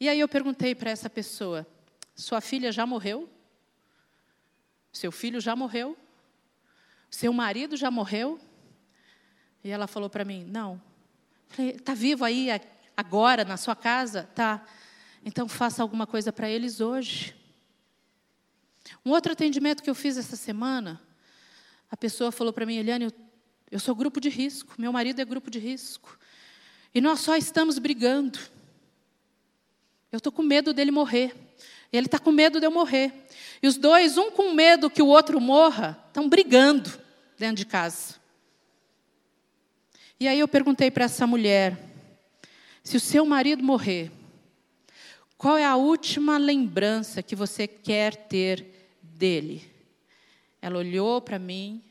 [0.00, 1.66] E aí eu perguntei para essa pessoa:
[2.14, 3.28] sua filha já morreu?
[4.90, 5.96] Seu filho já morreu?
[7.10, 8.40] Seu marido já morreu?
[9.62, 10.80] E ela falou para mim: Não.
[11.58, 12.48] Está vivo aí
[12.96, 14.28] agora na sua casa?
[14.34, 14.66] Tá.
[15.28, 17.36] Então faça alguma coisa para eles hoje.
[19.04, 20.98] Um outro atendimento que eu fiz essa semana,
[21.90, 23.12] a pessoa falou para mim, Eliane, eu,
[23.72, 26.18] eu sou grupo de risco, meu marido é grupo de risco.
[26.94, 28.38] E nós só estamos brigando.
[30.10, 31.36] Eu estou com medo dele morrer.
[31.92, 33.12] Ele está com medo de eu morrer.
[33.62, 36.90] E os dois, um com medo que o outro morra, estão brigando
[37.38, 38.14] dentro de casa.
[40.18, 41.78] E aí eu perguntei para essa mulher:
[42.82, 44.10] se o seu marido morrer,
[45.38, 49.72] qual é a última lembrança que você quer ter dele?
[50.60, 51.82] Ela olhou para mim,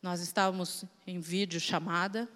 [0.00, 2.28] nós estávamos em vídeo chamada,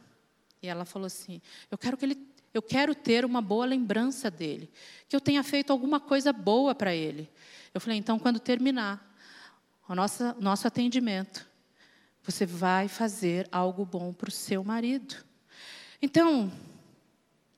[0.61, 1.41] e ela falou assim:
[1.71, 4.71] Eu quero que ele eu quero ter uma boa lembrança dele,
[5.09, 7.31] que eu tenha feito alguma coisa boa para ele.
[7.73, 9.15] Eu falei, então, quando terminar
[9.89, 11.47] o nosso, nosso atendimento,
[12.25, 15.17] você vai fazer algo bom para o seu marido.
[16.01, 16.51] Então,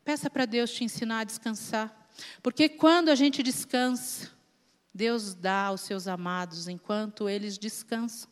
[0.04, 1.99] peça para Deus te ensinar a descansar,
[2.42, 4.30] porque quando a gente descansa,
[4.92, 8.28] Deus dá aos seus amados enquanto eles descansam.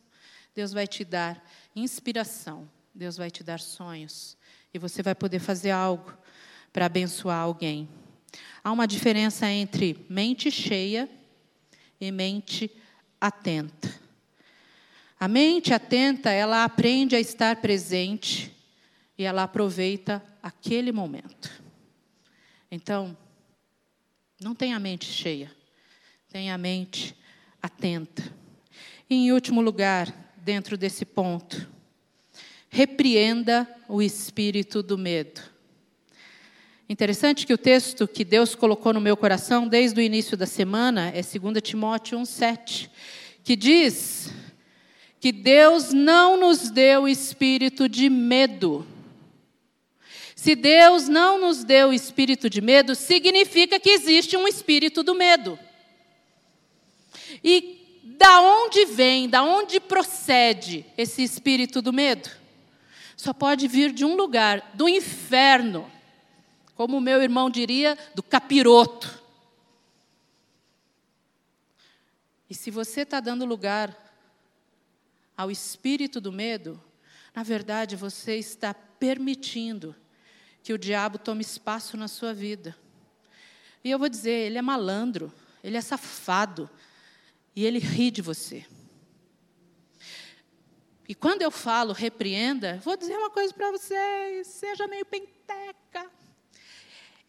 [0.53, 1.43] Deus vai te dar
[1.75, 4.37] inspiração, Deus vai te dar sonhos,
[4.73, 6.13] e você vai poder fazer algo
[6.73, 7.87] para abençoar alguém.
[8.63, 11.09] Há uma diferença entre mente cheia
[11.99, 12.69] e mente
[13.19, 13.89] atenta.
[15.19, 18.55] A mente atenta, ela aprende a estar presente
[19.17, 21.51] e ela aproveita aquele momento.
[22.71, 23.17] Então,
[24.39, 25.51] não tenha a mente cheia,
[26.31, 27.15] tenha a mente
[27.61, 28.23] atenta.
[29.09, 31.67] E, em último lugar, dentro desse ponto,
[32.69, 35.41] repreenda o espírito do medo.
[36.87, 41.09] Interessante que o texto que Deus colocou no meu coração desde o início da semana
[41.09, 42.89] é 2 Timóteo 1,7,
[43.43, 44.33] que diz
[45.19, 48.87] que Deus não nos deu espírito de medo.
[50.39, 55.59] Se Deus não nos deu espírito de medo, significa que existe um espírito do medo.
[57.43, 62.29] E da onde vem, da onde procede esse espírito do medo?
[63.17, 65.91] só pode vir de um lugar, do inferno.
[66.73, 69.21] Como o meu irmão diria, do capiroto.
[72.49, 73.93] E se você está dando lugar
[75.35, 76.81] ao espírito do medo,
[77.35, 79.93] na verdade você está permitindo
[80.63, 82.75] que o diabo tome espaço na sua vida.
[83.83, 85.31] E eu vou dizer, ele é malandro,
[85.63, 86.69] ele é safado,
[87.55, 88.65] e ele ri de você.
[91.07, 96.09] E quando eu falo repreenda, vou dizer uma coisa para vocês: seja meio penteca.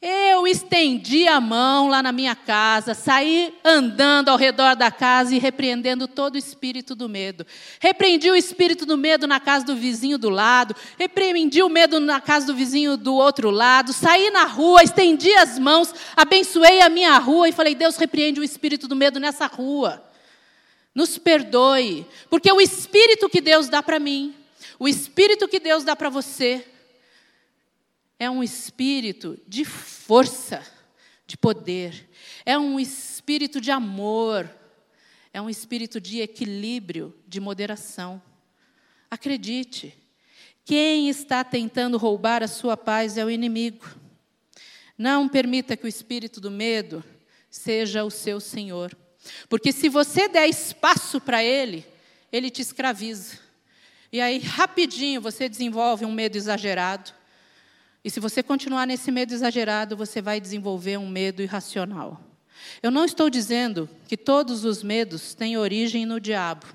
[0.03, 5.39] Eu estendi a mão lá na minha casa, saí andando ao redor da casa e
[5.39, 7.47] repreendendo todo o espírito do medo.
[7.79, 12.19] Repreendi o espírito do medo na casa do vizinho do lado, repreendi o medo na
[12.19, 17.19] casa do vizinho do outro lado, saí na rua, estendi as mãos, abençoei a minha
[17.19, 20.03] rua e falei: Deus, repreende o espírito do medo nessa rua.
[20.95, 24.35] Nos perdoe, porque o espírito que Deus dá para mim,
[24.79, 26.67] o espírito que Deus dá para você,
[28.21, 30.62] é um espírito de força,
[31.27, 32.11] de poder,
[32.45, 34.49] é um espírito de amor,
[35.33, 38.21] é um espírito de equilíbrio, de moderação.
[39.11, 39.97] Acredite,
[40.66, 43.87] quem está tentando roubar a sua paz é o inimigo.
[44.99, 47.03] Não permita que o espírito do medo
[47.49, 48.95] seja o seu senhor.
[49.49, 51.87] Porque se você der espaço para ele,
[52.31, 53.39] ele te escraviza.
[54.12, 57.20] E aí, rapidinho, você desenvolve um medo exagerado.
[58.05, 62.21] E se você continuar nesse medo exagerado, você vai desenvolver um medo irracional.
[62.83, 66.67] Eu não estou dizendo que todos os medos têm origem no diabo.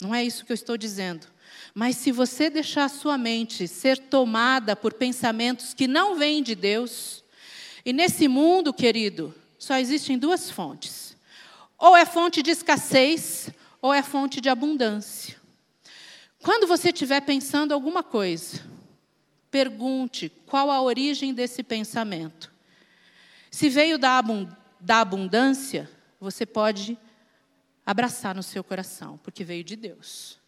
[0.00, 1.26] Não é isso que eu estou dizendo.
[1.74, 6.54] Mas se você deixar a sua mente ser tomada por pensamentos que não vêm de
[6.54, 7.24] Deus,
[7.84, 11.16] e nesse mundo, querido, só existem duas fontes.
[11.78, 15.36] Ou é fonte de escassez, ou é fonte de abundância.
[16.42, 18.60] Quando você estiver pensando alguma coisa,
[19.52, 22.50] pergunte qual a origem desse pensamento.
[23.50, 24.18] Se veio da,
[24.88, 25.88] abundância,
[26.18, 26.98] você pode
[27.84, 30.40] abraçar no seu coração, porque veio de Deus.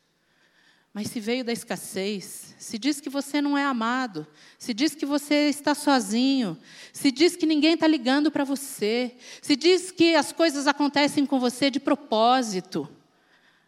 [0.93, 4.27] Mas se veio da escassez, se diz que você não é amado,
[4.59, 6.57] se diz que você está sozinho,
[6.93, 11.39] se diz que ninguém está ligando para você, se diz que as coisas acontecem com
[11.39, 12.89] você de propósito,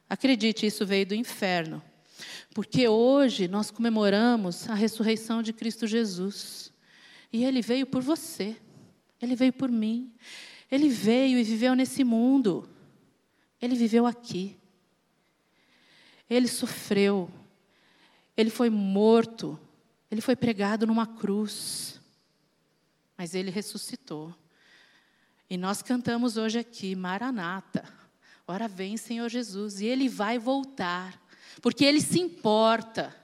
[0.09, 1.83] acredite, isso veio do inferno.
[2.57, 6.73] Porque hoje nós comemoramos a ressurreição de Cristo Jesus.
[7.31, 8.57] E ele veio por você,
[9.21, 10.11] ele veio por mim,
[10.71, 12.67] ele veio e viveu nesse mundo,
[13.61, 14.57] ele viveu aqui.
[16.31, 17.31] Ele sofreu,
[18.35, 19.61] ele foi morto,
[20.11, 22.01] ele foi pregado numa cruz,
[23.19, 24.35] mas ele ressuscitou.
[25.51, 27.85] E nós cantamos hoje aqui, Maranata,
[28.49, 31.21] ora vem Senhor Jesus, e ele vai voltar,
[31.61, 33.15] porque ele se importa,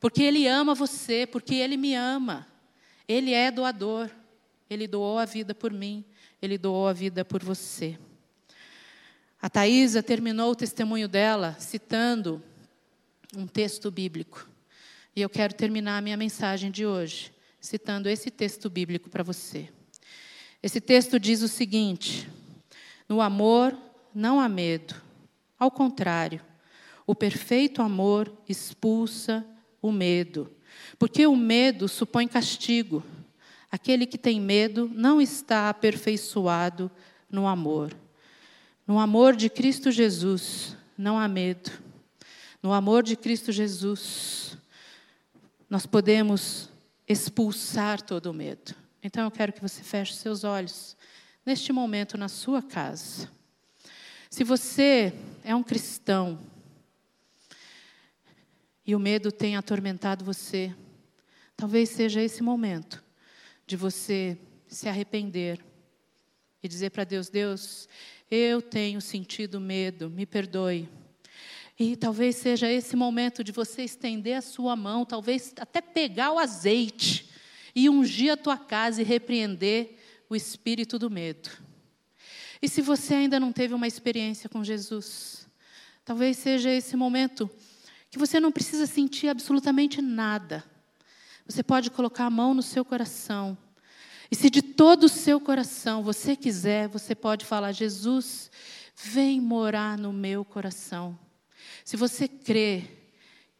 [0.00, 2.46] porque ele ama você, porque ele me ama.
[3.06, 4.10] Ele é doador,
[4.68, 6.04] ele doou a vida por mim,
[6.40, 7.98] ele doou a vida por você.
[9.40, 12.42] A Thaisa terminou o testemunho dela citando
[13.36, 14.48] um texto bíblico.
[15.14, 19.68] E eu quero terminar a minha mensagem de hoje citando esse texto bíblico para você.
[20.62, 22.28] Esse texto diz o seguinte:
[23.08, 23.76] No amor
[24.14, 24.94] não há medo.
[25.58, 26.40] Ao contrário,
[27.08, 29.42] o perfeito amor expulsa
[29.80, 30.54] o medo,
[30.98, 33.02] porque o medo supõe castigo.
[33.70, 36.90] Aquele que tem medo não está aperfeiçoado
[37.30, 37.96] no amor.
[38.86, 41.70] No amor de Cristo Jesus não há medo.
[42.62, 44.58] No amor de Cristo Jesus,
[45.70, 46.68] nós podemos
[47.08, 48.74] expulsar todo o medo.
[49.02, 50.94] Então eu quero que você feche seus olhos
[51.46, 53.30] neste momento na sua casa.
[54.28, 56.38] Se você é um cristão
[58.88, 60.74] e o medo tem atormentado você,
[61.54, 63.04] talvez seja esse momento
[63.66, 65.62] de você se arrepender
[66.62, 67.86] e dizer para Deus: Deus,
[68.30, 70.88] eu tenho sentido medo, me perdoe.
[71.78, 76.38] E talvez seja esse momento de você estender a sua mão, talvez até pegar o
[76.38, 77.28] azeite
[77.74, 79.98] e ungir a tua casa e repreender
[80.30, 81.50] o espírito do medo.
[82.62, 85.46] E se você ainda não teve uma experiência com Jesus,
[86.06, 87.50] talvez seja esse momento
[88.10, 90.64] que você não precisa sentir absolutamente nada.
[91.46, 93.56] Você pode colocar a mão no seu coração
[94.30, 98.50] e se de todo o seu coração você quiser, você pode falar: Jesus,
[98.94, 101.18] vem morar no meu coração.
[101.84, 102.84] Se você crê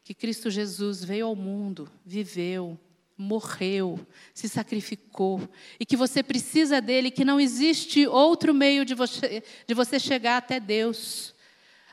[0.03, 2.79] que Cristo Jesus veio ao mundo, viveu,
[3.17, 3.99] morreu,
[4.33, 9.73] se sacrificou e que você precisa dele, que não existe outro meio de você, de
[9.73, 11.33] você chegar até Deus,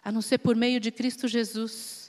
[0.03, 2.06] a não ser por meio de Cristo Jesus.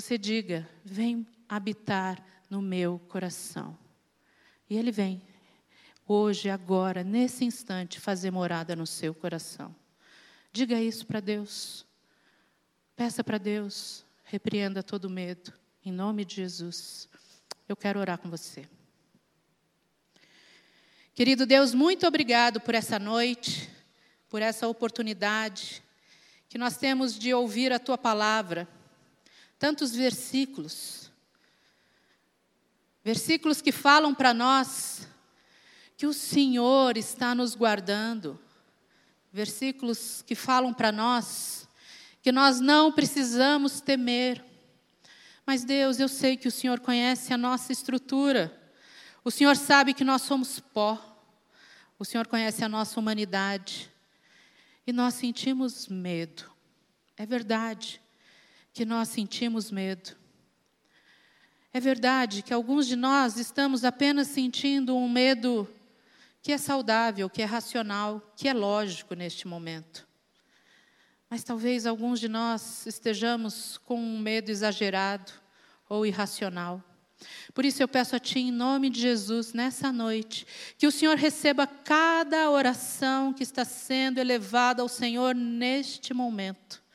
[0.00, 3.76] Você diga: Vem habitar no meu coração.
[4.70, 5.20] E Ele vem,
[6.06, 9.74] hoje, agora, nesse instante, fazer morada no seu coração.
[10.52, 11.84] Diga isso para Deus.
[12.94, 15.52] Peça para Deus, repreenda todo medo,
[15.84, 17.08] em nome de Jesus.
[17.68, 18.68] Eu quero orar com você.
[21.14, 23.68] Querido Deus, muito obrigado por essa noite,
[24.28, 25.82] por essa oportunidade
[26.48, 28.68] que nós temos de ouvir a tua palavra.
[29.58, 31.10] Tantos versículos,
[33.02, 35.08] versículos que falam para nós
[35.96, 38.38] que o Senhor está nos guardando,
[39.32, 41.68] versículos que falam para nós
[42.22, 44.44] que nós não precisamos temer.
[45.46, 48.54] Mas Deus, eu sei que o Senhor conhece a nossa estrutura.
[49.24, 51.02] O Senhor sabe que nós somos pó.
[51.98, 53.90] O Senhor conhece a nossa humanidade.
[54.86, 56.50] E nós sentimos medo.
[57.16, 58.00] É verdade
[58.78, 60.16] que nós sentimos medo.
[61.72, 65.68] É verdade que alguns de nós estamos apenas sentindo um medo
[66.40, 70.06] que é saudável, que é racional, que é lógico neste momento.
[71.28, 75.32] Mas talvez alguns de nós estejamos com um medo exagerado
[75.88, 76.80] ou irracional.
[77.52, 80.46] Por isso eu peço a Ti, em nome de Jesus, nessa noite,
[80.78, 86.86] que o Senhor receba cada oração que está sendo elevada ao Senhor neste momento.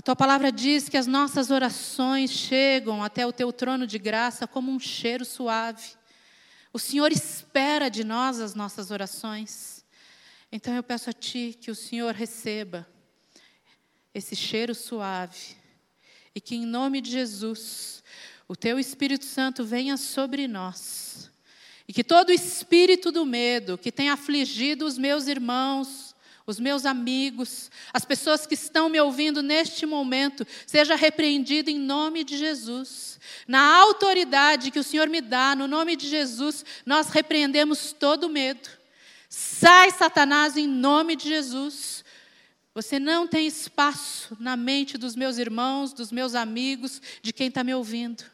[0.00, 4.46] A Tua palavra diz que as nossas orações chegam até o Teu trono de graça
[4.46, 5.90] como um cheiro suave.
[6.72, 9.84] O Senhor espera de nós as nossas orações.
[10.50, 12.88] Então eu peço a Ti que o Senhor receba
[14.14, 15.54] esse cheiro suave
[16.34, 18.02] e que, em nome de Jesus,
[18.48, 21.30] o teu Espírito Santo venha sobre nós.
[21.86, 26.09] E que todo espírito do medo que tem afligido os meus irmãos,
[26.50, 32.24] os meus amigos, as pessoas que estão me ouvindo neste momento, seja repreendido em nome
[32.24, 33.18] de Jesus.
[33.46, 38.68] Na autoridade que o Senhor me dá, no nome de Jesus, nós repreendemos todo medo.
[39.28, 42.04] Sai, Satanás, em nome de Jesus.
[42.74, 47.64] Você não tem espaço na mente dos meus irmãos, dos meus amigos, de quem está
[47.64, 48.24] me ouvindo.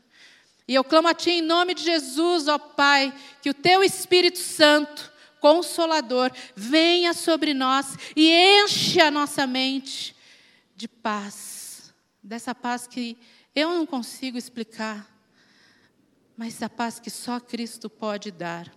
[0.68, 4.38] E eu clamo a Ti em nome de Jesus, ó Pai, que o Teu Espírito
[4.38, 5.12] Santo,
[5.46, 10.12] Consolador, venha sobre nós e enche a nossa mente
[10.74, 13.16] de paz, dessa paz que
[13.54, 15.08] eu não consigo explicar,
[16.36, 18.74] mas a paz que só Cristo pode dar.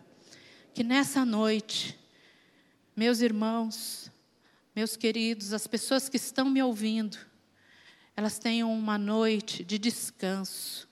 [0.71, 1.97] Que nessa noite,
[2.95, 4.11] meus irmãos,
[4.75, 7.17] meus queridos, as pessoas que estão me ouvindo,
[8.15, 10.87] elas tenham uma noite de descanso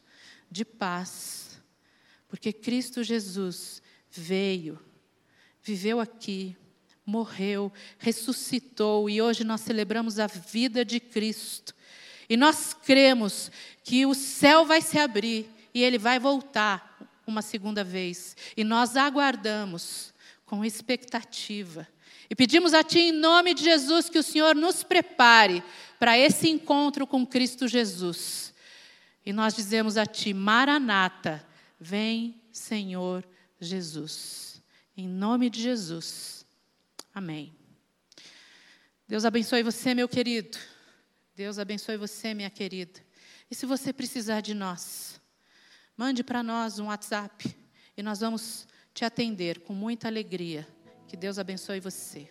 [0.50, 1.62] de paz,
[2.28, 4.87] porque Cristo Jesus veio,
[5.68, 6.56] viveu aqui,
[7.06, 11.76] morreu, ressuscitou e hoje nós celebramos a vida de Cristo.
[12.30, 13.52] E nós cremos
[13.84, 18.36] que o céu vai se abrir e ele vai voltar uma segunda vez.
[18.56, 20.14] E nós aguardamos
[20.46, 21.86] com expectativa.
[22.30, 25.62] E pedimos a Ti, em nome de Jesus, que o Senhor nos prepare
[26.00, 28.54] para esse encontro com Cristo Jesus.
[29.26, 31.46] E nós dizemos a Ti, Maranata,
[31.80, 33.26] vem Senhor
[33.60, 34.47] Jesus.
[34.98, 36.44] Em nome de Jesus.
[37.14, 37.56] Amém.
[39.08, 40.58] Deus abençoe você, meu querido.
[41.36, 43.00] Deus abençoe você, minha querida.
[43.50, 45.22] E se você precisar de nós,
[45.96, 47.56] mande para nós um WhatsApp
[47.96, 50.68] e nós vamos te atender com muita alegria.
[51.08, 52.28] Que Deus abençoe você.